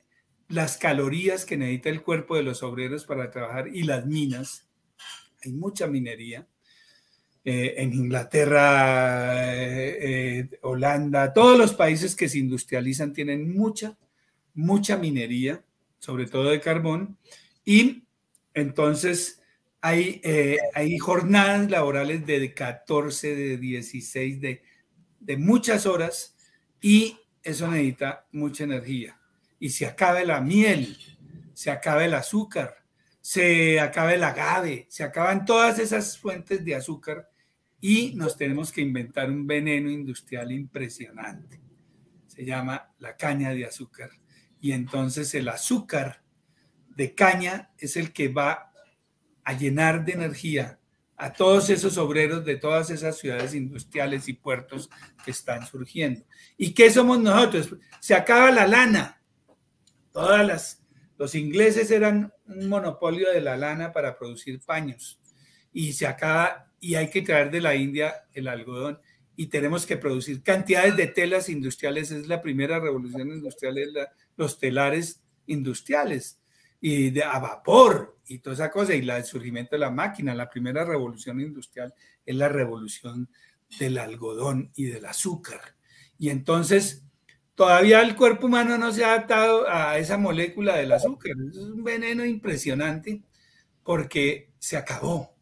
las 0.47 0.77
calorías 0.77 1.45
que 1.45 1.57
necesita 1.57 1.89
el 1.89 2.01
cuerpo 2.01 2.35
de 2.35 2.43
los 2.43 2.63
obreros 2.63 3.05
para 3.05 3.31
trabajar 3.31 3.67
y 3.67 3.83
las 3.83 4.05
minas, 4.05 4.65
hay 5.43 5.53
mucha 5.53 5.87
minería. 5.87 6.47
Eh, 7.43 7.75
en 7.77 7.93
Inglaterra, 7.93 9.55
eh, 9.55 9.97
eh, 10.01 10.59
Holanda, 10.61 11.33
todos 11.33 11.57
los 11.57 11.73
países 11.73 12.15
que 12.15 12.29
se 12.29 12.37
industrializan 12.37 13.13
tienen 13.13 13.51
mucha, 13.51 13.97
mucha 14.53 14.97
minería, 14.97 15.63
sobre 15.99 16.25
todo 16.25 16.49
de 16.49 16.61
carbón, 16.61 17.17
y 17.63 18.03
entonces 18.53 19.41
hay, 19.81 20.21
eh, 20.23 20.57
hay 20.73 20.97
jornadas 20.97 21.69
laborales 21.69 22.25
de 22.25 22.53
14, 22.53 23.35
de 23.35 23.57
16, 23.57 24.41
de, 24.41 24.63
de 25.19 25.37
muchas 25.37 25.85
horas 25.85 26.35
y 26.81 27.17
eso 27.43 27.67
necesita 27.67 28.27
mucha 28.31 28.63
energía. 28.63 29.19
Y 29.59 29.69
se 29.69 29.85
acaba 29.85 30.23
la 30.23 30.41
miel, 30.41 30.97
se 31.53 31.71
acaba 31.71 32.05
el 32.05 32.13
azúcar, 32.13 32.83
se 33.19 33.79
acaba 33.79 34.13
el 34.13 34.23
agave, 34.23 34.87
se 34.89 35.03
acaban 35.03 35.45
todas 35.45 35.79
esas 35.79 36.17
fuentes 36.17 36.65
de 36.65 36.75
azúcar 36.75 37.29
y 37.79 38.13
nos 38.15 38.37
tenemos 38.37 38.71
que 38.71 38.81
inventar 38.81 39.29
un 39.29 39.45
veneno 39.45 39.89
industrial 39.89 40.51
impresionante. 40.51 41.59
Se 42.27 42.45
llama 42.45 42.93
la 42.99 43.15
caña 43.15 43.53
de 43.53 43.65
azúcar. 43.65 44.09
Y 44.61 44.71
entonces 44.71 45.33
el 45.33 45.49
azúcar 45.49 46.21
de 46.95 47.13
caña 47.15 47.71
es 47.77 47.97
el 47.97 48.13
que 48.13 48.27
va 48.27 48.71
a 49.43 49.53
llenar 49.53 50.05
de 50.05 50.13
energía 50.13 50.79
a 51.17 51.33
todos 51.33 51.69
esos 51.69 51.97
obreros 51.97 52.45
de 52.45 52.55
todas 52.55 52.89
esas 52.89 53.17
ciudades 53.17 53.53
industriales 53.53 54.27
y 54.27 54.33
puertos 54.33 54.89
que 55.23 55.31
están 55.31 55.65
surgiendo. 55.65 56.23
¿Y 56.57 56.73
qué 56.73 56.89
somos 56.89 57.19
nosotros? 57.19 57.75
Se 57.99 58.15
acaba 58.15 58.51
la 58.51 58.67
lana. 58.67 59.21
Todas 60.11 60.45
las 60.45 60.81
los 61.21 61.35
ingleses 61.35 61.91
eran 61.91 62.33
un 62.47 62.67
monopolio 62.67 63.31
de 63.31 63.41
la 63.41 63.55
lana 63.55 63.93
para 63.93 64.17
producir 64.17 64.59
paños 64.59 65.21
y 65.71 65.93
se 65.93 66.07
acaba 66.07 66.73
y 66.79 66.95
hay 66.95 67.11
que 67.11 67.21
traer 67.21 67.51
de 67.51 67.61
la 67.61 67.75
India 67.75 68.25
el 68.33 68.47
algodón 68.47 68.99
y 69.35 69.47
tenemos 69.47 69.85
que 69.85 69.97
producir 69.97 70.43
cantidades 70.43 70.95
de 70.97 71.07
telas 71.07 71.49
industriales. 71.49 72.11
Es 72.11 72.27
la 72.27 72.41
primera 72.41 72.79
revolución 72.79 73.29
industrial, 73.29 73.77
es 73.77 73.89
los 74.37 74.59
telares 74.59 75.21
industriales 75.47 76.39
y 76.79 77.11
de, 77.11 77.23
a 77.23 77.39
vapor 77.39 78.17
y 78.27 78.39
toda 78.39 78.55
esa 78.55 78.71
cosa, 78.71 78.95
y 78.95 79.07
el 79.07 79.23
surgimiento 79.23 79.75
de 79.75 79.79
la 79.79 79.91
máquina. 79.91 80.33
La 80.33 80.49
primera 80.49 80.83
revolución 80.83 81.39
industrial 81.39 81.93
es 82.25 82.35
la 82.35 82.49
revolución 82.49 83.29
del 83.79 83.97
algodón 83.97 84.71
y 84.75 84.85
del 84.85 85.05
azúcar. 85.05 85.61
Y 86.17 86.29
entonces, 86.29 87.03
todavía 87.55 88.01
el 88.01 88.15
cuerpo 88.15 88.47
humano 88.47 88.77
no 88.77 88.91
se 88.91 89.03
ha 89.03 89.13
adaptado 89.13 89.69
a 89.69 89.97
esa 89.97 90.17
molécula 90.17 90.75
del 90.77 90.91
azúcar. 90.91 91.33
Es 91.49 91.57
un 91.57 91.83
veneno 91.83 92.25
impresionante 92.25 93.21
porque 93.83 94.49
se 94.59 94.77
acabó. 94.77 95.35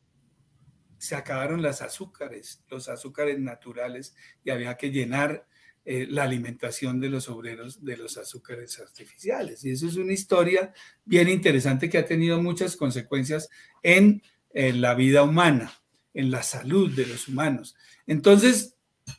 Se 1.00 1.16
acabaron 1.16 1.64
las 1.64 1.82
azúcares, 1.82 2.64
los 2.70 2.88
azúcares 2.90 3.40
naturales, 3.40 4.16
y 4.44 4.52
había 4.52 4.78
que 4.78 4.92
llenar 4.92 5.48
eh, 5.92 6.06
la 6.08 6.24
alimentación 6.24 7.00
de 7.00 7.10
los 7.10 7.30
obreros 7.30 7.84
de 7.84 7.98
los 7.98 8.18
azúcares 8.18 8.80
artificiales. 8.80 9.66
Y 9.66 9.72
eso 9.72 9.88
es 9.88 9.96
una 9.96 10.14
historia 10.14 10.72
bien 11.04 11.30
interesante 11.30 11.90
que 11.90 11.98
ha 11.98 12.06
tenido 12.06 12.40
muchas 12.42 12.76
consecuencias 12.76 13.50
en, 13.82 14.22
la 14.54 14.94
vida 14.94 15.24
humana, 15.24 15.72
en 16.14 16.30
la 16.30 16.44
salud 16.44 16.92
de 16.96 17.08
los 17.08 17.28
humanos. 17.28 17.76
Entonces, 18.06 18.76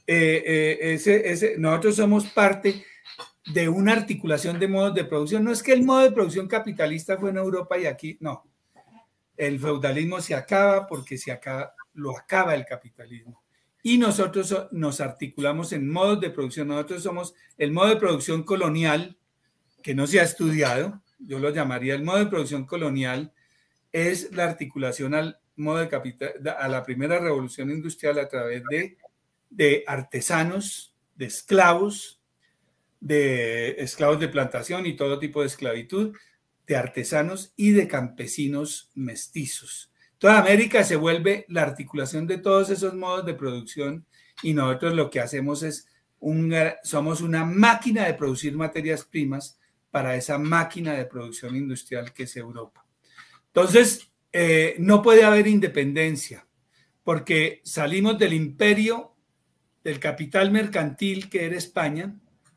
eh, 0.07 0.99
eh, 1.05 1.55
nosotros 1.59 1.97
somos 1.97 2.27
parte 2.27 2.85
de 3.53 3.69
una 3.69 3.93
articulación 3.93 4.59
de 4.59 4.69
modos 4.69 4.95
de 4.95 5.05
producción. 5.05 5.45
No 5.45 5.53
es 5.53 5.62
que 5.62 5.73
el 5.73 5.83
modo 5.83 6.03
de 6.03 6.12
producción 6.12 6.47
capitalista 6.47 7.16
fue 7.16 7.31
en 7.31 7.38
Europa 7.38 7.79
y 7.79 7.87
aquí, 7.87 8.16
no. 8.21 8.50
El 9.40 9.59
feudalismo 9.59 10.20
se 10.20 10.35
acaba 10.35 10.87
porque 10.87 11.16
se 11.16 11.33
acaba, 11.33 11.74
lo 11.94 12.14
acaba 12.14 12.55
el 12.55 12.66
capitalismo. 12.66 13.42
Y 13.83 13.96
nosotros 13.96 14.68
nos 14.70 15.00
articulamos 15.00 15.72
en 15.72 15.90
modos 15.90 16.20
de 16.20 16.29
producción. 16.29 16.68
Nosotros 16.68 17.03
somos 17.03 17.35
el 17.57 17.72
modo 17.72 17.88
de 17.88 17.96
producción 17.96 18.42
colonial, 18.42 19.16
que 19.83 19.94
no 19.94 20.07
se 20.07 20.20
ha 20.20 20.24
estudiado, 20.24 21.00
yo 21.18 21.38
lo 21.38 21.48
llamaría 21.48 21.94
el 21.94 22.03
modo 22.03 22.18
de 22.18 22.26
producción 22.26 22.66
colonial, 22.66 23.33
es 23.92 24.31
la 24.33 24.44
articulación 24.44 25.14
al 25.14 25.40
modo 25.57 25.79
de 25.79 25.88
capital, 25.88 26.35
a 26.59 26.68
la 26.68 26.83
primera 26.83 27.18
revolución 27.18 27.70
industrial 27.70 28.18
a 28.18 28.29
través 28.29 28.62
de, 28.70 28.98
de 29.48 29.85
artesanos, 29.87 30.94
de 31.16 31.24
esclavos, 31.24 32.20
de 33.00 33.70
esclavos 33.79 34.20
de 34.20 34.29
plantación 34.29 34.85
y 34.85 34.96
todo 34.96 35.18
tipo 35.18 35.40
de 35.40 35.46
esclavitud, 35.46 36.14
de 36.71 36.77
artesanos 36.77 37.53
y 37.57 37.73
de 37.73 37.89
campesinos 37.89 38.93
mestizos. 38.95 39.91
Toda 40.19 40.39
América 40.39 40.85
se 40.85 40.95
vuelve 40.95 41.45
la 41.49 41.63
articulación 41.63 42.29
de 42.29 42.39
todos 42.39 42.71
esos 42.71 42.95
modos 42.95 43.27
de 43.27 43.35
producción 43.35 44.07
y 44.41 44.55
nosotros 44.55 44.95
lo 44.95 45.11
que 45.11 45.19
hacemos 45.19 45.65
es, 45.65 45.89
somos 46.85 47.23
una 47.23 47.45
máquina 47.45 48.07
de 48.07 48.15
producir 48.15 48.55
materias 48.55 49.05
primas 49.05 49.59
para 49.91 50.15
esa 50.15 50.39
máquina 50.39 50.93
de 50.93 51.07
producción 51.07 51.57
industrial 51.57 52.13
que 52.13 52.23
es 52.23 52.37
Europa. 52.37 52.87
Entonces, 53.49 54.13
eh, 54.33 54.77
no 54.79 55.03
puede 55.03 55.25
haber 55.25 55.49
independencia 55.49 56.47
porque 57.03 57.63
salimos 57.65 58.17
del 58.17 58.33
imperio 58.33 59.17
del 59.83 59.99
capital 59.99 60.53
mercantil 60.53 61.29
que 61.29 61.47
era 61.47 61.57
España 61.57 62.15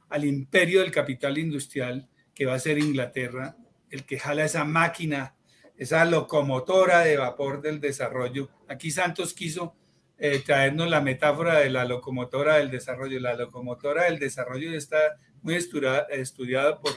al 0.09 0.23
imperio 0.23 0.81
del 0.81 0.91
capital 0.91 1.39
industrial 1.39 2.07
que 2.35 2.45
va 2.45 2.53
a 2.53 2.59
ser 2.59 2.77
Inglaterra, 2.77 3.57
el 3.93 4.05
que 4.05 4.17
jala 4.17 4.43
esa 4.43 4.63
máquina 4.63 5.35
esa 5.77 6.05
locomotora 6.05 7.01
de 7.01 7.17
vapor 7.17 7.61
del 7.61 7.79
desarrollo. 7.79 8.49
Aquí 8.67 8.91
Santos 8.91 9.33
quiso 9.33 9.75
eh, 10.17 10.41
traernos 10.45 10.89
la 10.89 11.01
metáfora 11.01 11.59
de 11.59 11.69
la 11.69 11.85
locomotora 11.85 12.57
del 12.57 12.71
desarrollo. 12.71 13.19
La 13.19 13.35
locomotora 13.35 14.05
del 14.05 14.19
desarrollo 14.19 14.73
está 14.73 14.97
muy 15.41 15.55
estudiada, 15.55 16.79
por 16.79 16.93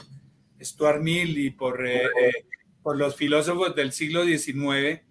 Stuart 0.61 1.01
Mill 1.01 1.37
y 1.37 1.51
por, 1.51 1.85
eh, 1.85 2.03
eh, 2.05 2.45
por 2.81 2.97
los 2.97 3.15
filósofos 3.15 3.75
del 3.75 3.91
siglo 3.91 4.23
XIX. 4.23 5.01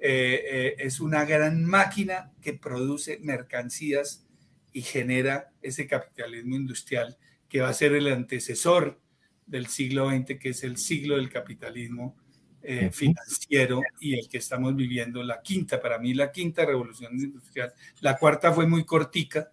es 0.00 1.00
una 1.00 1.24
gran 1.24 1.64
máquina 1.64 2.32
que 2.40 2.54
produce 2.54 3.18
mercancías 3.20 4.26
y 4.72 4.82
genera 4.82 5.50
ese 5.60 5.86
capitalismo 5.86 6.54
industrial 6.54 7.18
que 7.48 7.60
va 7.60 7.68
a 7.68 7.74
ser 7.74 7.94
el 7.94 8.06
antecesor 8.06 9.00
del 9.48 9.66
siglo 9.66 10.10
XX, 10.10 10.38
que 10.38 10.50
es 10.50 10.62
el 10.62 10.76
siglo 10.76 11.16
del 11.16 11.28
capitalismo 11.28 12.16
eh, 12.62 12.90
financiero 12.92 13.80
y 14.00 14.18
el 14.18 14.28
que 14.28 14.38
estamos 14.38 14.74
viviendo, 14.74 15.22
la 15.22 15.40
quinta, 15.40 15.80
para 15.80 15.98
mí 15.98 16.12
la 16.12 16.30
quinta 16.30 16.64
revolución 16.64 17.18
industrial. 17.18 17.72
La 18.00 18.16
cuarta 18.16 18.52
fue 18.52 18.66
muy 18.66 18.84
cortica 18.84 19.50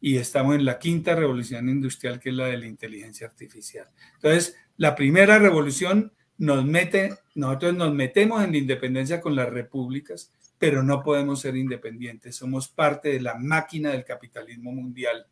y 0.00 0.16
estamos 0.16 0.54
en 0.54 0.64
la 0.64 0.78
quinta 0.78 1.14
revolución 1.14 1.68
industrial, 1.68 2.20
que 2.20 2.30
es 2.30 2.34
la 2.34 2.46
de 2.46 2.58
la 2.58 2.66
inteligencia 2.66 3.26
artificial. 3.26 3.88
Entonces, 4.14 4.56
la 4.76 4.94
primera 4.94 5.38
revolución 5.38 6.12
nos 6.38 6.64
mete, 6.64 7.18
nosotros 7.34 7.74
nos 7.74 7.92
metemos 7.92 8.42
en 8.44 8.52
la 8.52 8.58
independencia 8.58 9.20
con 9.20 9.34
las 9.34 9.50
repúblicas, 9.50 10.32
pero 10.58 10.82
no 10.82 11.02
podemos 11.02 11.40
ser 11.40 11.56
independientes. 11.56 12.36
Somos 12.36 12.68
parte 12.68 13.10
de 13.10 13.20
la 13.20 13.34
máquina 13.34 13.90
del 13.90 14.04
capitalismo 14.04 14.72
mundial, 14.72 15.26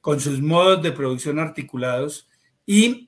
con 0.00 0.20
sus 0.20 0.40
modos 0.40 0.82
de 0.82 0.92
producción 0.92 1.40
articulados 1.40 2.28
y 2.64 3.07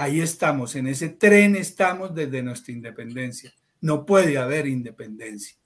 ahí 0.00 0.22
estamos, 0.22 0.76
en 0.76 0.86
ese 0.86 1.10
tren 1.10 1.54
estamos 1.56 2.14
desde 2.14 2.42
nuestra 2.42 2.72
independencia. 2.72 3.52
No 3.82 4.06
puede 4.06 4.38
haber 4.38 4.66
independencia. 4.66 5.58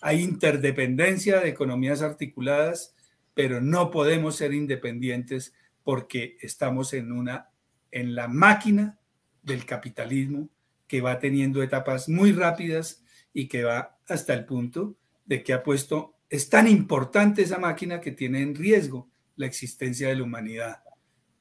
Hay 0.00 0.22
interdependencia 0.22 1.40
de 1.40 1.48
economías 1.48 2.00
articuladas, 2.00 2.94
pero 3.34 3.60
no 3.60 3.90
podemos 3.90 4.36
ser 4.36 4.54
independientes 4.54 5.54
porque 5.82 6.36
estamos 6.40 6.94
en 6.94 7.10
una 7.10 7.50
en 7.90 8.14
la 8.14 8.28
máquina 8.28 8.98
del 9.42 9.64
capitalismo 9.64 10.48
que 10.86 11.00
va 11.00 11.18
teniendo 11.18 11.62
etapas 11.62 12.08
muy 12.08 12.32
rápidas 12.32 13.02
y 13.32 13.48
que 13.48 13.64
va 13.64 13.98
hasta 14.06 14.34
el 14.34 14.44
punto 14.44 14.96
de 15.26 15.42
que 15.42 15.52
ha 15.52 15.64
puesto 15.64 16.14
es 16.30 16.48
tan 16.48 16.68
importante 16.68 17.42
esa 17.42 17.58
máquina 17.58 18.00
que 18.00 18.12
tiene 18.12 18.40
en 18.40 18.54
riesgo 18.54 19.10
la 19.36 19.46
existencia 19.46 20.08
de 20.08 20.16
la 20.16 20.22
humanidad. 20.22 20.82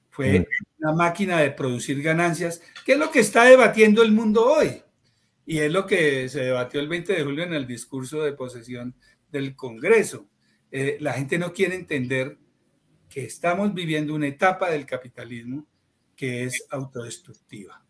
Fue 0.10 0.42
mm. 0.42 0.46
Una 0.84 0.94
máquina 0.94 1.40
de 1.40 1.52
producir 1.52 2.02
ganancias, 2.02 2.62
que 2.86 2.94
es 2.94 3.00
lo 3.00 3.10
que 3.10 3.22
está 3.22 3.46
debatiendo 3.46 4.04
el 4.04 4.12
mundo 4.12 4.46
hoy. 4.46 4.82
Y 5.46 5.60
es 5.60 5.72
lo 5.72 5.86
que 5.86 6.28
se 6.28 6.42
debatió 6.42 6.80
el 6.80 6.90
20 6.90 7.14
de 7.14 7.24
julio 7.24 7.44
en 7.44 7.54
el 7.54 7.66
discurso 7.66 8.22
de 8.22 8.34
posesión 8.34 8.94
del 9.32 9.56
Congreso. 9.56 10.28
Eh, 10.72 10.98
la 11.00 11.14
gente 11.14 11.38
no 11.38 11.54
quiere 11.54 11.76
entender 11.76 12.38
que 13.10 13.26
estamos 13.26 13.74
viviendo 13.74 14.14
una 14.14 14.28
etapa 14.28 14.70
del 14.70 14.86
capitalismo 14.86 15.66
que 16.16 16.44
es 16.44 16.66
autodestructiva. 16.70 17.82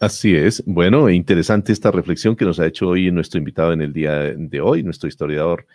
Así 0.00 0.34
es. 0.34 0.62
Bueno, 0.66 1.08
interesante 1.08 1.72
esta 1.72 1.90
reflexión 1.90 2.34
que 2.34 2.44
nos 2.44 2.58
ha 2.58 2.66
hecho 2.66 2.88
hoy 2.88 3.10
nuestro 3.10 3.38
invitado 3.38 3.72
en 3.72 3.82
el 3.82 3.92
día 3.92 4.34
de 4.36 4.60
hoy, 4.60 4.82
nuestro 4.82 5.08
historiador 5.08 5.66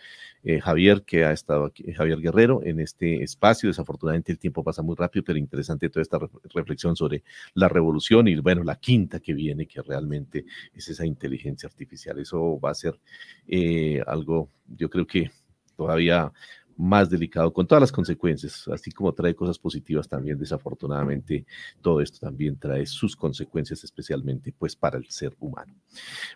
eh, 0.43 0.60
Javier, 0.60 1.04
que 1.04 1.25
ha 1.25 1.32
estado 1.32 1.65
aquí, 1.65 1.91
Javier 1.93 2.19
Guerrero, 2.19 2.62
en 2.63 2.80
este 2.80 3.23
espacio. 3.23 3.69
Desafortunadamente 3.69 4.32
el 4.32 4.39
tiempo 4.39 4.63
pasa 4.63 4.82
muy 4.82 4.95
rápido, 4.95 5.23
pero 5.23 5.38
interesante 5.38 5.89
toda 5.89 6.01
esta 6.01 6.19
reflexión 6.54 6.95
sobre 6.95 7.23
la 7.54 7.69
revolución 7.69 8.27
y, 8.27 8.36
bueno, 8.38 8.63
la 8.63 8.77
quinta 8.77 9.19
que 9.19 9.34
viene, 9.34 9.67
que 9.67 9.82
realmente 9.82 10.45
es 10.73 10.89
esa 10.89 11.06
inteligencia 11.06 11.67
artificial. 11.67 12.19
Eso 12.19 12.60
va 12.60 12.71
a 12.71 12.75
ser 12.75 12.99
eh, 13.47 14.01
algo, 14.08 14.49
yo 14.67 14.89
creo 14.89 15.06
que 15.06 15.32
todavía 15.75 16.32
más 16.82 17.12
delicado, 17.12 17.54
con 17.54 17.67
todas 17.67 17.82
las 17.82 17.91
consecuencias, 17.91 18.67
así 18.67 18.91
como 18.91 19.13
trae 19.13 19.36
cosas 19.36 19.60
positivas 19.60 20.10
también, 20.10 20.39
desafortunadamente, 20.39 21.46
todo 21.80 22.02
esto 22.02 22.20
también 22.20 22.58
trae 22.58 22.88
sus 22.88 23.15
consecuencias, 23.15 23.84
especialmente 23.84 24.52
pues 24.52 24.76
para 24.76 24.98
el 24.98 25.08
ser 25.10 25.36
humano. 25.39 25.76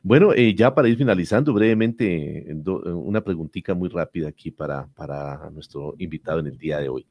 Bueno, 0.03 0.33
eh, 0.33 0.53
ya 0.53 0.73
para 0.73 0.87
ir 0.87 0.97
finalizando 0.97 1.51
brevemente, 1.51 2.45
una 2.63 3.21
preguntita 3.21 3.73
muy 3.73 3.89
rápida 3.89 4.29
aquí 4.29 4.51
para, 4.51 4.85
para 4.87 5.49
nuestro 5.49 5.95
invitado 5.97 6.39
en 6.39 6.47
el 6.47 6.57
día 6.59 6.77
de 6.77 6.89
hoy, 6.89 7.07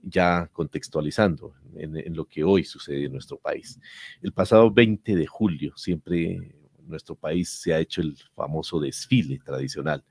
ya 0.00 0.48
contextualizando 0.50 1.52
en, 1.76 1.94
en 1.94 2.16
lo 2.16 2.24
que 2.24 2.42
hoy 2.42 2.64
sucede 2.64 3.04
en 3.04 3.12
nuestro 3.12 3.36
país. 3.36 3.78
El 4.22 4.32
pasado 4.32 4.70
20 4.70 5.14
de 5.14 5.26
julio, 5.26 5.76
siempre 5.76 6.54
nuestro 6.86 7.14
país 7.14 7.50
se 7.50 7.74
ha 7.74 7.80
hecho 7.80 8.00
el 8.00 8.16
famoso 8.34 8.80
desfile 8.80 9.38
tradicional 9.44 10.02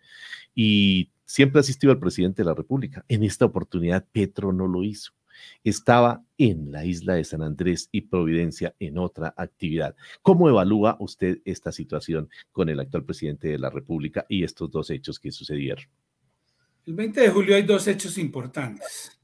y 0.53 1.09
siempre 1.27 1.59
asistió 1.59 1.91
al 1.91 1.99
presidente 1.99 2.41
de 2.41 2.47
la 2.47 2.55
República. 2.55 3.05
En 3.07 3.23
esta 3.23 3.45
oportunidad, 3.45 4.07
Petro 4.11 4.51
no 4.53 4.65
lo 4.65 4.83
hizo. 4.83 5.11
Estaba 5.63 6.23
en 6.39 6.71
la 6.71 6.83
isla 6.85 7.13
de 7.13 7.23
San 7.23 7.43
Andrés 7.43 7.89
y 7.91 8.01
Providencia 8.01 8.73
en 8.79 8.97
otra 8.97 9.35
actividad. 9.37 9.95
¿Cómo 10.23 10.49
evalúa 10.49 10.97
usted 10.99 11.41
esta 11.45 11.71
situación 11.71 12.29
con 12.51 12.69
el 12.69 12.79
actual 12.79 13.03
presidente 13.03 13.49
de 13.49 13.59
la 13.59 13.69
República 13.69 14.25
y 14.27 14.43
estos 14.43 14.71
dos 14.71 14.89
hechos 14.89 15.19
que 15.19 15.31
sucedieron? 15.31 15.85
El 16.87 16.93
20 16.93 17.21
de 17.21 17.29
julio 17.29 17.55
hay 17.55 17.63
dos 17.63 17.87
hechos 17.87 18.17
importantes. 18.17 19.19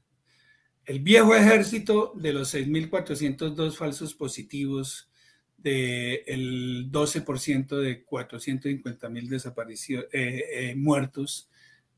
El 0.84 1.00
viejo 1.00 1.34
ejército 1.34 2.12
de 2.14 2.34
los 2.34 2.54
6.402 2.54 3.72
falsos 3.72 4.14
positivos, 4.14 5.08
del 5.56 6.92
12% 6.92 7.80
de 7.80 8.04
450.000 8.04 9.28
desapariciones, 9.28 10.06
eh, 10.12 10.44
eh, 10.52 10.74
muertos, 10.76 11.48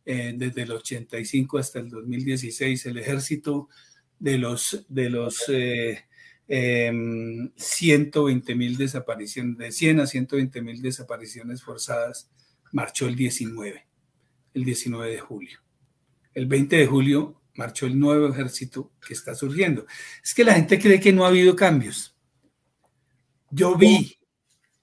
eh, 0.08 0.34
desde 0.36 0.62
el 0.62 0.70
85 0.70 1.58
hasta 1.58 1.80
el 1.80 1.90
2016, 1.90 2.86
el 2.86 2.98
ejército 2.98 3.68
de 4.20 4.38
los, 4.38 4.86
de 4.88 5.10
los 5.10 5.42
120 6.46 8.52
em, 8.52 8.56
mil 8.56 8.76
desapariciones, 8.76 9.58
de 9.58 9.72
100 9.72 10.00
a 10.00 10.06
120 10.06 10.62
mil 10.62 10.80
desapariciones 10.80 11.60
forzadas, 11.60 12.30
marchó 12.70 13.08
el 13.08 13.16
19, 13.16 13.84
el 14.54 14.64
19 14.64 15.10
de 15.10 15.18
julio. 15.18 15.58
El 16.34 16.46
20 16.46 16.76
de 16.76 16.86
julio 16.86 17.42
marchó 17.56 17.86
el 17.86 17.98
nuevo 17.98 18.28
ejército 18.28 18.92
que 19.04 19.12
está 19.12 19.34
surgiendo. 19.34 19.86
Es 20.22 20.34
que 20.34 20.44
la 20.44 20.54
gente 20.54 20.78
cree 20.78 21.00
que 21.00 21.12
no 21.12 21.24
ha 21.24 21.28
habido 21.28 21.56
cambios. 21.56 22.16
Yo 23.50 23.76
vi 23.76 24.20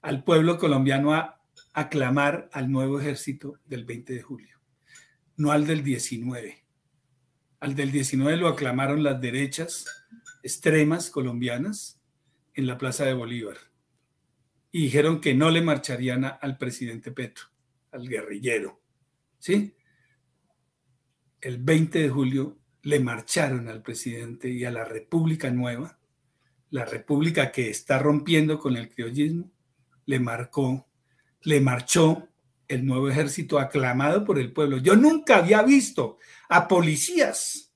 al 0.02 0.26
pueblo 0.26 0.58
colombiano 0.58 1.14
a 1.14 1.42
aclamar 1.72 2.50
al 2.52 2.70
nuevo 2.70 3.00
ejército 3.00 3.58
del 3.66 3.86
20 3.86 4.16
de 4.16 4.22
julio 4.22 4.53
no 5.38 5.52
al 5.52 5.66
del 5.66 5.84
19. 5.84 6.64
Al 7.60 7.76
del 7.76 7.92
19 7.92 8.38
lo 8.38 8.48
aclamaron 8.48 9.04
las 9.04 9.22
derechas 9.22 9.86
extremas 10.44 11.10
colombianas 11.10 12.02
en 12.54 12.68
la 12.68 12.78
Plaza 12.78 13.06
de 13.06 13.14
Bolívar 13.14 13.58
y 14.72 14.84
dijeron 14.84 15.22
que 15.22 15.34
no 15.34 15.52
le 15.52 15.62
marcharían 15.62 16.26
al 16.26 16.58
presidente 16.58 17.12
Petro, 17.12 17.46
al 17.92 18.10
guerrillero. 18.10 18.82
¿Sí? 19.38 19.76
El 21.40 21.60
20 21.60 22.00
de 22.00 22.10
julio 22.10 22.58
le 22.82 23.00
marcharon 23.00 23.70
al 23.70 23.84
presidente 23.84 24.50
y 24.50 24.66
a 24.66 24.72
la 24.72 24.84
República 24.84 25.52
Nueva, 25.52 26.00
la 26.72 26.86
República 26.86 27.52
que 27.52 27.70
está 27.70 28.00
rompiendo 28.00 28.58
con 28.58 28.76
el 28.76 28.90
criollismo, 28.90 29.52
le 30.06 30.20
marcó, 30.20 30.88
le 31.44 31.62
marchó 31.62 32.28
el 32.74 32.86
nuevo 32.86 33.10
ejército 33.10 33.60
aclamado 33.60 34.26
por 34.26 34.40
el 34.40 34.52
pueblo. 34.52 34.78
Yo 34.78 34.96
nunca 34.96 35.38
había 35.38 35.62
visto 35.62 36.18
a 36.50 36.68
policías 36.68 37.72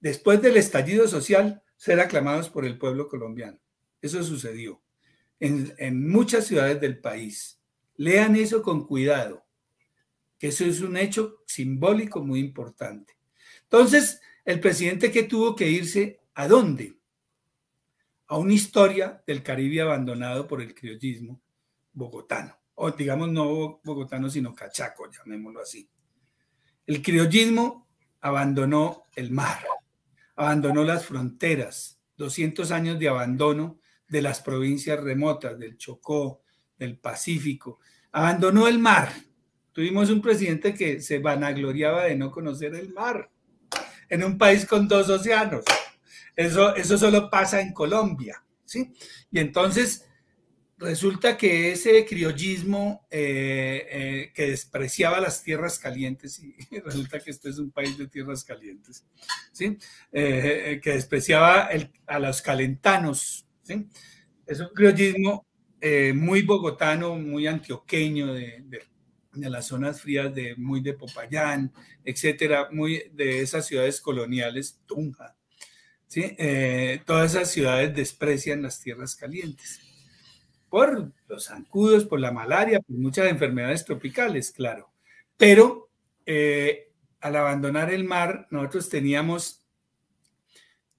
después 0.00 0.40
del 0.42 0.56
estallido 0.56 1.08
social 1.08 1.62
ser 1.76 2.00
aclamados 2.00 2.48
por 2.48 2.64
el 2.64 2.78
pueblo 2.78 3.08
colombiano. 3.08 3.58
Eso 4.00 4.22
sucedió 4.22 4.82
en, 5.40 6.08
muchas 6.08 6.46
ciudades 6.46 6.80
del 6.80 6.98
país. 6.98 7.60
Lean 7.96 8.36
eso 8.36 8.62
con 8.62 8.86
cuidado, 8.86 9.44
que 10.38 10.48
eso 10.48 10.64
es 10.64 10.80
un 10.80 10.96
hecho 10.96 11.42
simbólico 11.46 12.22
muy 12.22 12.40
importante. 12.40 13.16
Entonces, 13.62 14.20
el 14.44 14.60
presidente 14.60 15.10
que 15.10 15.24
tuvo 15.24 15.56
que 15.56 15.68
irse, 15.68 16.20
¿a 16.34 16.46
dónde? 16.46 16.98
A 18.28 18.38
una 18.38 18.52
historia 18.52 19.22
del 19.26 19.42
Caribe 19.42 19.80
abandonado 19.80 20.46
por 20.46 20.60
el 20.60 20.74
criollismo 20.74 21.40
bogotano 21.92 22.56
o 22.76 22.90
digamos 22.90 23.30
no 23.30 23.80
bogotano, 23.84 24.30
sino 24.30 24.54
cachaco, 24.54 25.10
llamémoslo 25.10 25.60
así. 25.60 25.88
El 26.86 27.02
criollismo 27.02 27.88
abandonó 28.20 29.04
el 29.14 29.30
mar, 29.30 29.64
abandonó 30.36 30.84
las 30.84 31.06
fronteras, 31.06 32.00
200 32.16 32.70
años 32.70 32.98
de 32.98 33.08
abandono 33.08 33.78
de 34.08 34.22
las 34.22 34.40
provincias 34.40 35.00
remotas, 35.00 35.58
del 35.58 35.76
Chocó, 35.76 36.42
del 36.78 36.98
Pacífico, 36.98 37.80
abandonó 38.12 38.68
el 38.68 38.78
mar. 38.78 39.10
Tuvimos 39.72 40.10
un 40.10 40.22
presidente 40.22 40.74
que 40.74 41.00
se 41.00 41.18
vanagloriaba 41.18 42.04
de 42.04 42.16
no 42.16 42.30
conocer 42.30 42.74
el 42.74 42.92
mar 42.92 43.30
en 44.08 44.24
un 44.24 44.38
país 44.38 44.64
con 44.66 44.86
dos 44.86 45.08
océanos. 45.08 45.64
Eso, 46.34 46.74
eso 46.76 46.98
solo 46.98 47.30
pasa 47.30 47.60
en 47.60 47.72
Colombia, 47.72 48.42
¿sí? 48.64 48.94
Y 49.30 49.38
entonces 49.38 50.06
resulta 50.78 51.36
que 51.36 51.72
ese 51.72 52.04
criollismo 52.04 53.06
eh, 53.10 53.86
eh, 53.90 54.32
que 54.34 54.50
despreciaba 54.50 55.20
las 55.20 55.42
tierras 55.42 55.78
calientes, 55.78 56.38
y 56.40 56.54
resulta 56.84 57.20
que 57.20 57.30
este 57.30 57.48
es 57.48 57.58
un 57.58 57.70
país 57.70 57.96
de 57.96 58.08
tierras 58.08 58.44
calientes, 58.44 59.04
¿sí? 59.52 59.78
Eh, 60.12 60.80
que 60.82 60.92
despreciaba 60.92 61.68
a 62.06 62.18
los 62.18 62.42
calentanos, 62.42 63.46
¿sí? 63.62 63.88
es 64.46 64.60
un 64.60 64.68
criollismo 64.68 65.44
muy 66.14 66.42
bogotano, 66.42 67.14
muy 67.14 67.46
antioqueño 67.46 68.34
de, 68.34 68.64
las 69.34 69.66
zonas 69.66 70.00
frías 70.00 70.34
de 70.34 70.56
muy 70.56 70.80
de 70.80 70.94
Popayán, 70.94 71.72
etcétera, 72.04 72.68
muy 72.72 73.04
de 73.12 73.40
esas 73.40 73.66
ciudades 73.66 74.00
coloniales, 74.00 74.80
Tunja. 74.86 75.36
¿sí? 76.08 76.36
todas 77.04 77.34
esas 77.34 77.50
ciudades 77.52 77.94
desprecian 77.94 78.62
las 78.62 78.80
tierras 78.80 79.14
calientes 79.14 79.85
por 80.76 81.10
los 81.26 81.46
zancudos, 81.46 82.04
por 82.04 82.20
la 82.20 82.32
malaria, 82.32 82.80
por 82.80 82.98
muchas 82.98 83.30
enfermedades 83.30 83.86
tropicales, 83.86 84.52
claro. 84.52 84.92
Pero 85.38 85.88
eh, 86.26 86.92
al 87.18 87.36
abandonar 87.36 87.90
el 87.90 88.04
mar, 88.04 88.46
nosotros 88.50 88.90
teníamos 88.90 89.64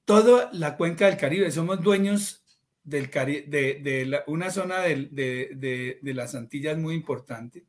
toda 0.03 0.49
la 0.51 0.77
cuenca 0.77 1.05
del 1.05 1.17
Caribe, 1.17 1.51
somos 1.51 1.79
dueños 1.83 2.43
de, 2.85 4.23
una 4.25 4.49
zona 4.49 4.79
de, 4.79 5.99
las 6.01 6.33
Antillas 6.33 6.75
muy 6.79 6.95
importante 6.95 7.67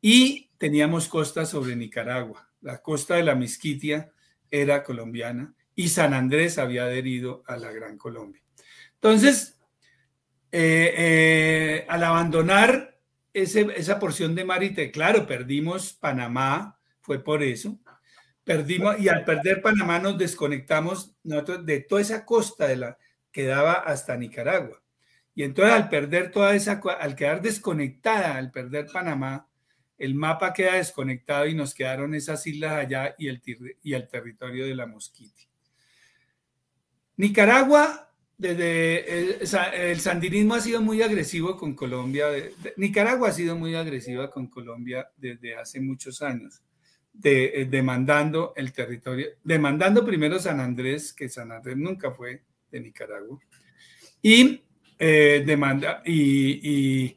y 0.00 0.50
teníamos 0.58 1.06
costa 1.06 1.46
sobre 1.46 1.76
Nicaragua. 1.76 2.50
La 2.62 2.82
costa 2.82 3.14
de 3.14 3.22
la 3.22 3.36
Misquitia 3.36 4.10
era 4.50 4.82
colombiana 4.82 5.54
y 5.76 5.90
San 5.90 6.14
Andrés 6.14 6.58
había 6.58 6.82
adherido 6.82 7.44
a 7.46 7.56
la 7.58 7.70
Gran 7.70 7.96
Colombia. 7.96 8.42
Entonces, 8.94 9.57
eh, 10.50 10.94
eh, 10.96 11.86
al 11.88 12.04
abandonar 12.04 12.98
esa 13.32 13.98
porción 13.98 14.34
de 14.34 14.44
Marite, 14.44 14.90
claro, 14.90 15.26
perdimos 15.26 15.92
Panamá, 15.92 16.78
fue 17.00 17.22
por 17.22 17.42
eso. 17.42 17.78
Perdimos, 18.44 18.98
y 18.98 19.08
al 19.08 19.24
perder 19.24 19.60
Panamá 19.60 19.98
nos 19.98 20.16
desconectamos 20.16 21.14
nosotros 21.22 21.66
de 21.66 21.80
toda 21.80 22.00
esa 22.00 22.24
costa 22.24 22.66
de 22.66 22.76
la, 22.76 22.98
que 23.30 23.44
daba 23.44 23.74
hasta 23.74 24.16
Nicaragua. 24.16 24.82
Y 25.34 25.44
entonces 25.44 25.74
al 25.74 25.88
perder 25.88 26.30
toda 26.30 26.54
esa, 26.54 26.80
al 26.98 27.14
quedar 27.14 27.42
desconectada, 27.42 28.36
al 28.36 28.50
perder 28.50 28.86
Panamá, 28.92 29.48
el 29.98 30.14
mapa 30.14 30.52
queda 30.52 30.74
desconectado 30.74 31.46
y 31.46 31.54
nos 31.54 31.74
quedaron 31.74 32.14
esas 32.14 32.46
islas 32.46 32.72
allá 32.72 33.14
y 33.18 33.28
el, 33.28 33.42
y 33.82 33.92
el 33.92 34.08
territorio 34.08 34.66
de 34.66 34.74
la 34.74 34.86
Mosquiti. 34.86 35.48
Nicaragua 37.16 38.07
desde 38.38 39.90
el, 39.90 40.00
sandinismo 40.00 40.54
ha 40.54 40.60
sido 40.60 40.80
muy 40.80 41.02
agresivo 41.02 41.56
con 41.56 41.74
Colombia. 41.74 42.28
Nicaragua 42.76 43.28
ha 43.28 43.32
sido 43.32 43.56
muy 43.56 43.74
agresiva 43.74 44.30
con 44.30 44.46
Colombia 44.46 45.10
desde 45.16 45.56
hace 45.56 45.80
muchos 45.80 46.22
años, 46.22 46.62
eh, 47.22 47.66
demandando 47.68 48.52
el 48.56 48.72
territorio, 48.72 49.26
demandando 49.42 50.06
primero 50.06 50.38
San 50.38 50.60
Andrés, 50.60 51.12
que 51.12 51.28
San 51.28 51.50
Andrés 51.50 51.76
nunca 51.76 52.12
fue 52.12 52.44
de 52.70 52.80
Nicaragua, 52.80 53.40
y 54.22 54.62
eh, 55.00 55.42
demanda 55.44 56.02
y, 56.06 57.16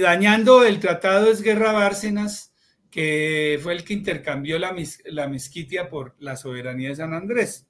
dañando 0.00 0.64
el 0.64 0.78
tratado 0.78 1.30
es 1.30 1.40
Guerra 1.40 1.72
Bárcenas, 1.72 2.52
que 2.90 3.58
fue 3.62 3.72
el 3.72 3.84
que 3.84 3.94
intercambió 3.94 4.58
la, 4.58 4.76
la 5.06 5.28
mezquitia 5.28 5.88
por 5.88 6.14
la 6.18 6.36
soberanía 6.36 6.90
de 6.90 6.96
San 6.96 7.14
Andrés. 7.14 7.66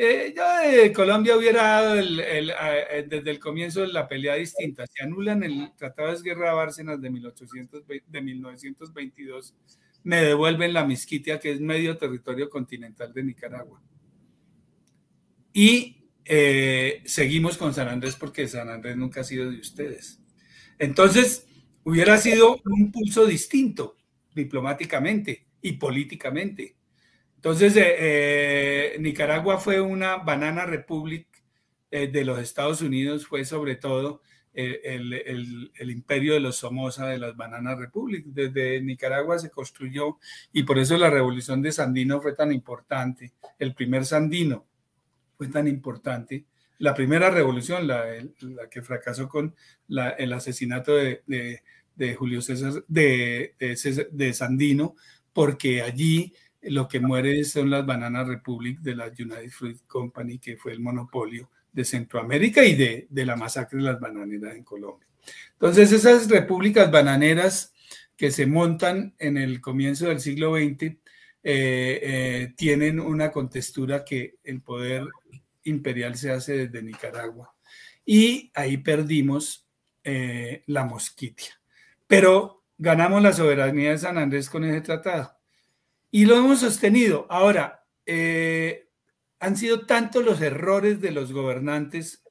Eh, 0.00 0.92
Colombia 0.94 1.36
hubiera 1.36 1.62
dado 1.62 1.94
desde 1.96 3.30
el 3.32 3.40
comienzo 3.40 3.80
de 3.80 3.88
la 3.88 4.06
pelea 4.06 4.36
distinta. 4.36 4.86
Se 4.86 5.02
anulan 5.02 5.42
el 5.42 5.72
Tratado 5.76 6.14
de 6.14 6.22
Guerra 6.22 6.54
Bárcenas 6.54 7.00
de, 7.00 7.10
1800, 7.10 7.82
de 8.06 8.22
1922, 8.22 9.56
me 10.04 10.22
devuelven 10.22 10.72
la 10.72 10.86
Misquitia, 10.86 11.40
que 11.40 11.50
es 11.50 11.60
medio 11.60 11.98
territorio 11.98 12.48
continental 12.48 13.12
de 13.12 13.24
Nicaragua. 13.24 13.82
Y 15.52 15.96
eh, 16.24 17.02
seguimos 17.04 17.58
con 17.58 17.74
San 17.74 17.88
Andrés 17.88 18.14
porque 18.14 18.46
San 18.46 18.68
Andrés 18.68 18.96
nunca 18.96 19.22
ha 19.22 19.24
sido 19.24 19.50
de 19.50 19.58
ustedes. 19.58 20.20
Entonces, 20.78 21.44
hubiera 21.82 22.18
sido 22.18 22.60
un 22.64 22.92
pulso 22.92 23.26
distinto 23.26 23.96
diplomáticamente 24.32 25.48
y 25.60 25.72
políticamente. 25.72 26.77
Entonces, 27.38 27.76
eh, 27.76 27.94
eh, 27.98 28.96
Nicaragua 28.98 29.58
fue 29.58 29.80
una 29.80 30.16
banana 30.16 30.66
republic 30.66 31.28
de 31.90 32.24
los 32.24 32.38
Estados 32.40 32.82
Unidos, 32.82 33.26
fue 33.26 33.46
sobre 33.46 33.76
todo 33.76 34.20
el, 34.52 35.14
el, 35.14 35.90
imperio 35.90 36.34
de 36.34 36.40
los 36.40 36.56
Somoza, 36.56 37.06
de 37.06 37.16
las 37.16 37.34
Banana 37.34 37.76
Republic. 37.76 38.26
Desde 38.26 38.82
Nicaragua 38.82 39.38
se 39.38 39.50
construyó 39.50 40.18
y 40.52 40.64
por 40.64 40.78
eso 40.78 40.98
la 40.98 41.08
revolución 41.08 41.62
de 41.62 41.72
Sandino 41.72 42.20
fue 42.20 42.34
tan 42.34 42.52
importante. 42.52 43.32
El 43.58 43.72
primer 43.72 44.04
Sandino 44.04 44.66
fue 45.38 45.46
tan 45.46 45.68
importante. 45.68 46.44
La 46.78 46.94
primera 46.94 47.30
revolución, 47.30 47.86
la, 47.86 48.04
que 48.70 48.82
fracasó 48.82 49.28
con 49.28 49.54
el 49.88 50.32
asesinato 50.32 50.94
de, 50.96 51.22
de, 51.96 52.14
Julio 52.14 52.42
César, 52.42 52.84
de, 52.88 53.54
de, 53.58 54.32
Sandino, 54.34 54.96
porque 55.32 55.82
allí 55.82 56.34
lo 56.62 56.88
que 56.88 57.00
muere 57.00 57.44
son 57.44 57.70
las 57.70 57.86
Banana 57.86 58.24
Republic 58.24 58.80
de 58.80 58.96
la 58.96 59.06
United 59.06 59.50
Fruit 59.50 59.78
Company, 59.86 60.38
que 60.38 60.56
fue 60.56 60.72
el 60.72 60.80
monopolio 60.80 61.50
de 61.72 61.84
Centroamérica 61.84 62.64
y 62.64 62.74
de, 62.74 63.06
de 63.10 63.26
la 63.26 63.36
masacre 63.36 63.78
de 63.78 63.84
las 63.84 64.00
bananeras 64.00 64.54
en 64.54 64.64
Colombia. 64.64 65.06
Entonces, 65.52 65.92
esas 65.92 66.28
repúblicas 66.28 66.90
bananeras 66.90 67.72
que 68.16 68.30
se 68.30 68.46
montan 68.46 69.14
en 69.18 69.36
el 69.36 69.60
comienzo 69.60 70.08
del 70.08 70.20
siglo 70.20 70.56
XX 70.56 70.82
eh, 70.82 72.00
eh, 72.02 72.54
tienen 72.56 72.98
una 72.98 73.30
contextura 73.30 74.04
que 74.04 74.38
el 74.42 74.60
poder 74.60 75.06
imperial 75.62 76.16
se 76.16 76.32
hace 76.32 76.66
desde 76.66 76.82
Nicaragua. 76.82 77.54
Y 78.04 78.50
ahí 78.54 78.78
perdimos 78.78 79.68
eh, 80.02 80.64
la 80.66 80.84
mosquitia. 80.84 81.60
Pero 82.06 82.64
ganamos 82.76 83.22
la 83.22 83.32
soberanía 83.32 83.90
de 83.90 83.98
San 83.98 84.18
Andrés 84.18 84.50
con 84.50 84.64
ese 84.64 84.80
tratado. 84.80 85.37
Y 86.10 86.24
lo 86.24 86.36
hemos 86.36 86.60
sostenido. 86.60 87.26
Ahora, 87.28 87.84
han 89.40 89.56
sido 89.56 89.86
tantos 89.86 90.24
los 90.24 90.40
errores 90.40 91.00
de 91.00 91.12
los 91.12 91.32
gobernantes 91.32 92.22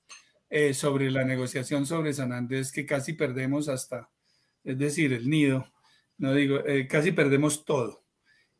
eh, 0.49 0.73
sobre 0.73 1.11
la 1.11 1.25
negociación 1.25 1.85
sobre 1.85 2.13
San 2.13 2.31
Andrés 2.31 2.71
que 2.71 2.85
casi 2.85 3.13
perdemos 3.13 3.67
hasta, 3.67 4.09
es 4.63 4.77
decir, 4.77 5.11
el 5.11 5.29
nido, 5.29 5.67
no 6.17 6.33
digo, 6.33 6.65
eh, 6.65 6.87
casi 6.87 7.11
perdemos 7.11 7.65
todo. 7.65 8.05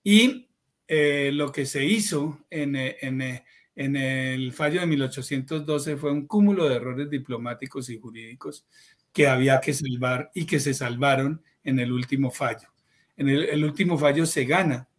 Y 0.03 0.49
eh, 0.87 1.31
lo 1.33 1.51
que 1.51 1.65
se 1.65 1.85
hizo 1.85 2.45
en, 2.49 2.75
en 2.75 3.95
el 3.95 4.53
fallo 4.53 4.81
de 4.81 4.87
1812 4.87 5.97
fue 5.97 6.11
un 6.11 6.27
cúmulo 6.27 6.67
de 6.67 6.75
errores 6.75 7.09
diplomáticos 7.09 7.89
y 7.89 7.99
jurídicos 7.99 8.65
que 9.13 9.27
había 9.27 9.59
que 9.61 9.73
salvar 9.73 10.31
y 10.33 10.45
que 10.45 10.59
se 10.59 10.73
salvaron 10.73 11.41
en 11.63 11.79
el 11.79 11.91
último 11.91 12.31
fallo. 12.31 12.67
En 13.15 13.29
el, 13.29 13.45
el 13.45 13.63
último 13.63 13.97
fallo 13.97 14.25
se 14.25 14.45
gana 14.45 14.89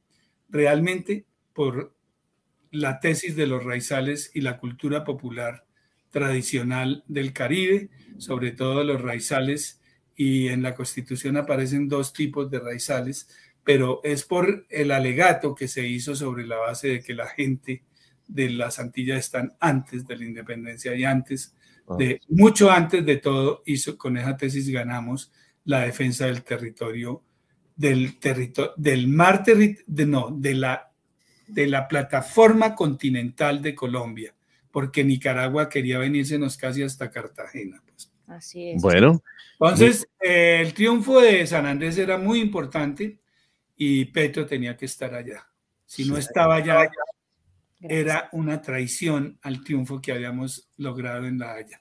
realmente 0.49 1.27
por 1.53 1.95
la 2.71 3.01
tesis 3.01 3.37
de 3.37 3.47
los 3.47 3.65
raizales 3.65 4.31
y 4.35 4.41
la 4.41 4.59
cultura 4.59 5.05
popular 5.05 5.65
tradicional 6.11 7.05
del 7.07 7.33
Caribe, 7.33 7.91
sobre 8.19 8.53
todo 8.53 8.85
los 8.85 9.01
raizales, 9.01 9.81
y 10.17 10.49
en 10.49 10.63
la 10.63 10.75
Constitución 10.75 11.37
aparecen 11.37 11.89
dos 11.89 12.13
tipos 12.13 12.51
de 12.51 12.59
raizales, 12.59 13.29
pero 13.63 14.01
es 14.03 14.25
por 14.25 14.67
el 14.69 14.91
alegato 14.91 15.55
que 15.55 15.69
se 15.69 15.87
hizo 15.87 16.17
sobre 16.17 16.47
la 16.47 16.57
base 16.57 16.89
de 16.89 17.03
que 17.03 17.15
la 17.15 17.29
gente 17.29 17.85
de 18.27 18.51
las 18.51 18.79
Antillas 18.79 19.19
están 19.19 19.55
antes 19.61 20.07
de 20.07 20.17
la 20.17 20.25
independencia 20.25 20.95
y 20.95 21.05
antes 21.05 21.55
de, 21.97 22.21
ah. 22.21 22.27
mucho 22.29 22.71
antes 22.71 23.05
de 23.07 23.17
todo, 23.17 23.63
y 23.65 23.81
con 23.97 24.17
esa 24.17 24.37
tesis 24.37 24.69
ganamos 24.69 25.33
la 25.65 25.81
defensa 25.81 26.27
del 26.27 26.43
territorio, 26.43 27.23
del 27.79 28.19
territorio, 28.19 28.75
del 28.77 29.09
mar, 29.09 29.43
de, 29.43 30.07
no, 30.07 30.29
de 30.31 30.55
la 30.55 30.89
de 31.49 31.67
la 31.67 31.89
plataforma 31.89 32.75
continental 32.75 33.61
de 33.63 33.75
Colombia, 33.75 34.35
porque 34.71 35.03
Nicaragua 35.03 35.69
quería 35.69 35.99
venírsenos 35.99 36.57
casi 36.57 36.83
hasta 36.83 37.11
Cartagena. 37.11 37.83
Pues. 37.85 38.13
Así 38.27 38.71
es. 38.71 38.83
Bueno. 38.83 39.23
Entonces, 39.55 40.07
eh, 40.21 40.61
el 40.61 40.75
triunfo 40.75 41.21
de 41.21 41.47
San 41.47 41.67
Andrés 41.67 41.99
era 41.99 42.19
muy 42.19 42.41
importante 42.41 43.19
y 43.77 44.05
Petro 44.07 44.47
tenía 44.47 44.77
que 44.77 44.85
estar 44.85 45.15
allá. 45.15 45.49
Si 45.87 46.05
no 46.05 46.19
estaba 46.19 46.57
allá, 46.57 46.91
era 47.81 48.29
una 48.33 48.61
traición 48.61 49.39
al 49.43 49.65
triunfo 49.65 50.03
que 50.03 50.13
habíamos 50.13 50.69
logrado 50.77 51.27
en 51.27 51.39
La 51.39 51.55
Haya. 51.55 51.81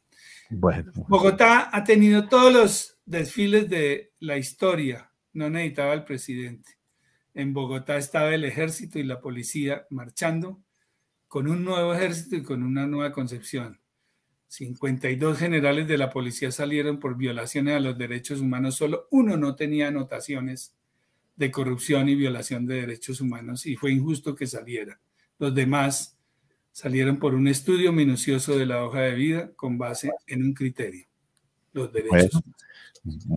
Bueno. 0.49 0.93
Bogotá 1.09 1.69
ha 1.73 1.83
tenido 1.83 2.29
todos 2.29 2.53
los 2.53 2.97
desfiles 3.05 3.69
de 3.69 4.13
la 4.19 4.37
historia, 4.37 5.06
no 5.37 5.51
necesitaba 5.51 5.93
el 5.93 6.03
presidente. 6.03 6.71
En 7.35 7.53
Bogotá 7.53 7.97
estaba 7.97 8.33
el 8.33 8.43
ejército 8.43 8.97
y 8.97 9.03
la 9.03 9.21
policía 9.21 9.85
marchando 9.91 10.59
con 11.27 11.47
un 11.47 11.63
nuevo 11.63 11.93
ejército 11.93 12.35
y 12.35 12.43
con 12.43 12.63
una 12.63 12.87
nueva 12.87 13.11
concepción. 13.11 13.79
52 14.47 15.37
generales 15.37 15.87
de 15.87 15.97
la 15.99 16.09
policía 16.09 16.51
salieron 16.51 16.99
por 16.99 17.17
violaciones 17.17 17.75
a 17.75 17.79
los 17.79 17.97
derechos 17.97 18.39
humanos, 18.39 18.75
solo 18.75 19.07
uno 19.11 19.37
no 19.37 19.55
tenía 19.55 19.89
anotaciones 19.89 20.73
de 21.35 21.51
corrupción 21.51 22.09
y 22.09 22.15
violación 22.15 22.65
de 22.65 22.81
derechos 22.81 23.21
humanos 23.21 23.67
y 23.67 23.75
fue 23.75 23.91
injusto 23.91 24.33
que 24.33 24.47
saliera. 24.47 24.99
Los 25.37 25.53
demás 25.53 26.17
salieron 26.71 27.19
por 27.19 27.35
un 27.35 27.47
estudio 27.47 27.91
minucioso 27.91 28.57
de 28.57 28.65
la 28.65 28.83
hoja 28.83 29.01
de 29.01 29.13
vida 29.13 29.51
con 29.55 29.77
base 29.77 30.09
en 30.25 30.41
un 30.41 30.53
criterio, 30.53 31.05
los 31.73 31.93
derechos 31.93 32.33
humanos. 32.33 32.67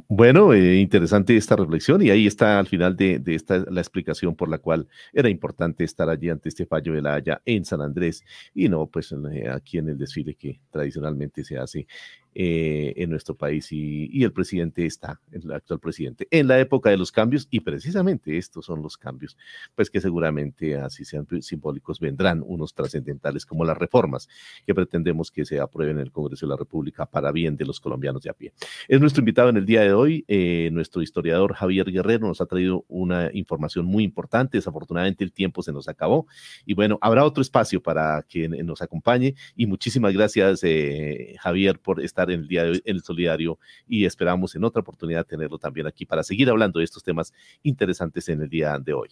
Bueno, 0.09 0.53
eh, 0.53 0.77
interesante 0.77 1.37
esta 1.37 1.57
reflexión 1.57 2.03
y 2.03 2.11
ahí 2.11 2.27
está 2.27 2.59
al 2.59 2.67
final 2.67 2.97
de, 2.97 3.23
esta 3.27 3.59
la 3.71 3.81
explicación 3.81 4.35
por 4.35 4.49
la 4.49 4.59
cual 4.59 4.89
era 5.13 5.29
importante 5.29 5.85
estar 5.85 6.09
allí 6.09 6.29
ante 6.29 6.49
este 6.49 6.67
fallo 6.67 6.93
de 6.93 7.03
la 7.03 7.15
Haya 7.15 7.41
en 7.45 7.65
San 7.65 7.81
Andrés 7.81 8.25
y 8.55 8.69
no 8.69 8.87
pues 8.87 9.13
eh, 9.13 9.49
aquí 9.49 9.79
en 9.79 9.89
el 9.91 9.99
desfile 9.99 10.35
que 10.35 10.61
tradicionalmente 10.71 11.45
se 11.45 11.59
hace 11.59 11.87
eh, 12.33 12.93
en 12.97 13.11
nuestro 13.11 13.35
país 13.35 13.73
y, 13.73 14.23
el 14.23 14.33
presidente 14.33 14.87
está, 14.87 15.21
el 15.33 15.51
actual 15.51 15.81
presidente, 15.81 16.29
en 16.31 16.47
la 16.47 16.61
época 16.61 16.89
de 16.89 16.97
los 16.97 17.11
cambios 17.11 17.49
y 17.51 17.59
precisamente 17.59 18.39
estos 18.39 18.67
son 18.67 18.83
los 18.83 18.97
cambios, 18.97 19.37
pues 19.75 19.91
que 19.91 20.01
seguramente 20.01 20.77
así 20.77 21.05
sean 21.05 21.27
simbólicos 21.41 21.99
vendrán 21.99 22.45
unos 22.47 22.73
trascendentales 22.73 23.45
como 23.45 23.65
las 23.65 23.77
reformas 23.77 24.29
que 24.65 24.77
pretendemos 24.77 25.33
que 25.33 25.45
se 25.45 25.59
aprueben 25.59 25.97
en 25.97 26.03
el 26.03 26.13
Congreso 26.13 26.47
de 26.47 26.51
la 26.51 26.57
República 26.57 27.05
para 27.05 27.33
bien 27.33 27.57
de 27.57 27.65
los 27.65 27.81
colombianos 27.81 28.23
de 28.23 28.31
a 28.31 28.35
pie. 28.35 28.53
Es 28.87 29.01
nuestro 29.01 29.23
invitado 29.23 29.49
día 29.67 29.83
de 29.83 29.93
hoy, 29.93 30.25
eh, 30.29 30.71
nuestro 30.73 31.03
historiador 31.03 31.55
Javier 31.55 31.91
Guerrero 31.91 32.27
nos 32.27 32.41
ha 32.41 32.47
traído 32.47 32.85
una 32.89 33.31
información 33.33 33.87
muy 33.87 34.05
importante, 34.05 34.59
desafortunadamente 34.59 35.25
el 35.25 35.33
tiempo 35.33 35.63
se 35.63 35.73
nos 35.73 35.89
acabó 35.89 36.27
y 36.67 36.75
bueno, 36.75 36.99
habrá 37.01 37.25
otro 37.25 37.43
espacio 37.43 37.83
para 37.83 38.25
que 38.29 38.49
nos 38.49 38.83
acompañe 38.83 39.35
y 39.57 39.67
muchísimas 39.67 40.13
gracias 40.13 40.61
eh, 40.63 41.37
Javier 41.41 41.79
por 41.79 42.03
estar 42.03 42.31
en 42.31 42.41
el 42.41 42.49
día 42.49 42.65
de 42.65 42.71
hoy 42.71 42.83
en 42.85 42.97
el 42.97 43.03
Solidario 43.03 43.59
y 43.87 44.05
esperamos 44.05 44.55
en 44.55 44.65
otra 44.65 44.81
oportunidad 44.81 45.27
tenerlo 45.27 45.59
también 45.59 45.87
aquí 45.87 46.07
para 46.07 46.23
seguir 46.23 46.51
hablando 46.51 46.79
de 46.79 46.85
estos 46.85 47.03
temas 47.03 47.33
interesantes 47.63 48.29
en 48.29 48.43
el 48.43 48.49
día 48.49 48.79
de 48.79 48.93
hoy. 48.93 49.09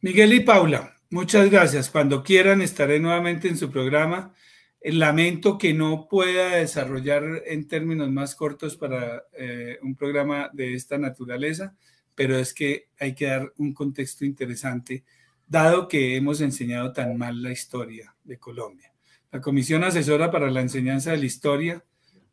Miguel 0.00 0.32
y 0.32 0.40
Paula, 0.40 0.94
muchas 1.10 1.50
gracias. 1.50 1.90
Cuando 1.90 2.22
quieran 2.22 2.62
estaré 2.62 3.00
nuevamente 3.00 3.48
en 3.48 3.56
su 3.56 3.70
programa. 3.70 4.32
Lamento 4.82 5.58
que 5.58 5.74
no 5.74 6.06
pueda 6.08 6.56
desarrollar 6.56 7.42
en 7.46 7.66
términos 7.66 8.10
más 8.10 8.34
cortos 8.34 8.76
para 8.76 9.24
eh, 9.32 9.78
un 9.82 9.96
programa 9.96 10.50
de 10.52 10.74
esta 10.74 10.98
naturaleza, 10.98 11.76
pero 12.14 12.38
es 12.38 12.54
que 12.54 12.88
hay 12.98 13.14
que 13.14 13.26
dar 13.26 13.52
un 13.58 13.74
contexto 13.74 14.24
interesante, 14.24 15.04
dado 15.46 15.88
que 15.88 16.16
hemos 16.16 16.40
enseñado 16.40 16.92
tan 16.92 17.16
mal 17.16 17.42
la 17.42 17.52
historia 17.52 18.14
de 18.24 18.38
Colombia. 18.38 18.92
La 19.30 19.40
Comisión 19.40 19.84
Asesora 19.84 20.30
para 20.30 20.50
la 20.50 20.60
Enseñanza 20.60 21.10
de 21.10 21.18
la 21.18 21.26
Historia 21.26 21.84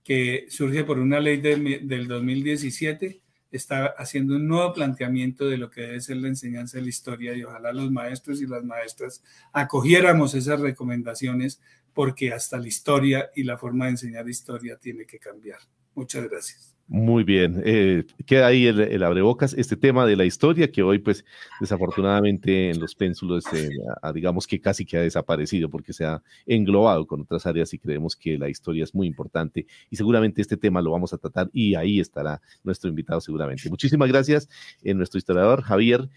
que 0.06 0.46
surge 0.50 0.84
por 0.84 1.00
una 1.00 1.20
ley 1.20 1.38
del 1.42 2.08
2017, 2.08 3.22
está 3.52 3.88
haciendo 3.88 4.36
un 4.36 4.48
nuevo 4.48 4.72
planteamiento 4.72 5.50
de 5.50 5.58
lo 5.58 5.72
que 5.72 5.82
debe 5.82 6.00
ser 6.00 6.18
la 6.18 6.28
enseñanza 6.28 6.78
de 6.78 6.84
la 6.84 6.90
historia 6.90 7.34
y 7.34 7.44
ojalá 7.44 7.74
los 7.74 7.92
maestros 7.92 8.40
y 8.40 8.46
las 8.46 8.64
maestras 8.64 9.24
acogiéramos 9.52 10.36
esas 10.36 10.60
recomendaciones 10.60 11.60
porque 11.96 12.32
hasta 12.32 12.60
la 12.60 12.68
historia 12.68 13.32
y 13.36 13.44
la 13.44 13.58
forma 13.58 13.86
de 13.86 13.92
enseñar 13.92 14.30
historia 14.30 14.78
tiene 14.78 15.06
que 15.06 15.18
cambiar. 15.18 15.60
Muchas 15.96 16.30
gracias. 16.30 16.76
Muy 16.88 17.24
bien, 17.24 17.64
eh, 17.66 18.06
queda 18.28 18.46
ahí 18.46 18.68
el, 18.68 19.02
abrebocas, 19.02 19.56
este 19.56 19.76
tema 19.76 20.06
de 20.06 20.16
la 20.16 20.24
historia 20.24 20.72
que 20.72 20.84
hoy 20.84 21.00
pues 21.00 21.26
desafortunadamente 21.60 22.70
en 22.70 22.80
los 22.80 22.94
pénsulos 22.94 23.44
eh, 23.54 23.70
digamos 24.14 24.46
que 24.46 24.62
casi 24.62 24.86
que 24.86 24.98
ha 24.98 25.02
desaparecido 25.02 25.68
porque 25.68 25.94
se 25.94 26.06
ha 26.06 26.22
englobado 26.46 27.08
con 27.08 27.22
otras 27.22 27.48
áreas 27.48 27.74
y 27.74 27.80
creemos 27.80 28.16
que 28.16 28.38
la 28.38 28.50
historia 28.50 28.84
es 28.84 28.94
muy 28.94 29.08
importante 29.08 29.66
y 29.90 29.96
seguramente 29.96 30.44
este 30.44 30.58
tema 30.58 30.80
lo 30.80 30.92
vamos 30.92 31.12
a 31.12 31.18
tratar 31.18 31.50
y 31.54 31.74
ahí 31.74 32.00
estará 32.00 32.40
nuestro 32.64 32.88
invitado 32.88 33.20
seguramente. 33.20 33.68
Muchísimas 33.68 34.08
gracias, 34.08 34.48
eh, 34.84 34.94
nuestro 34.94 35.18
historiador 35.18 35.64
Javier 35.64 36.08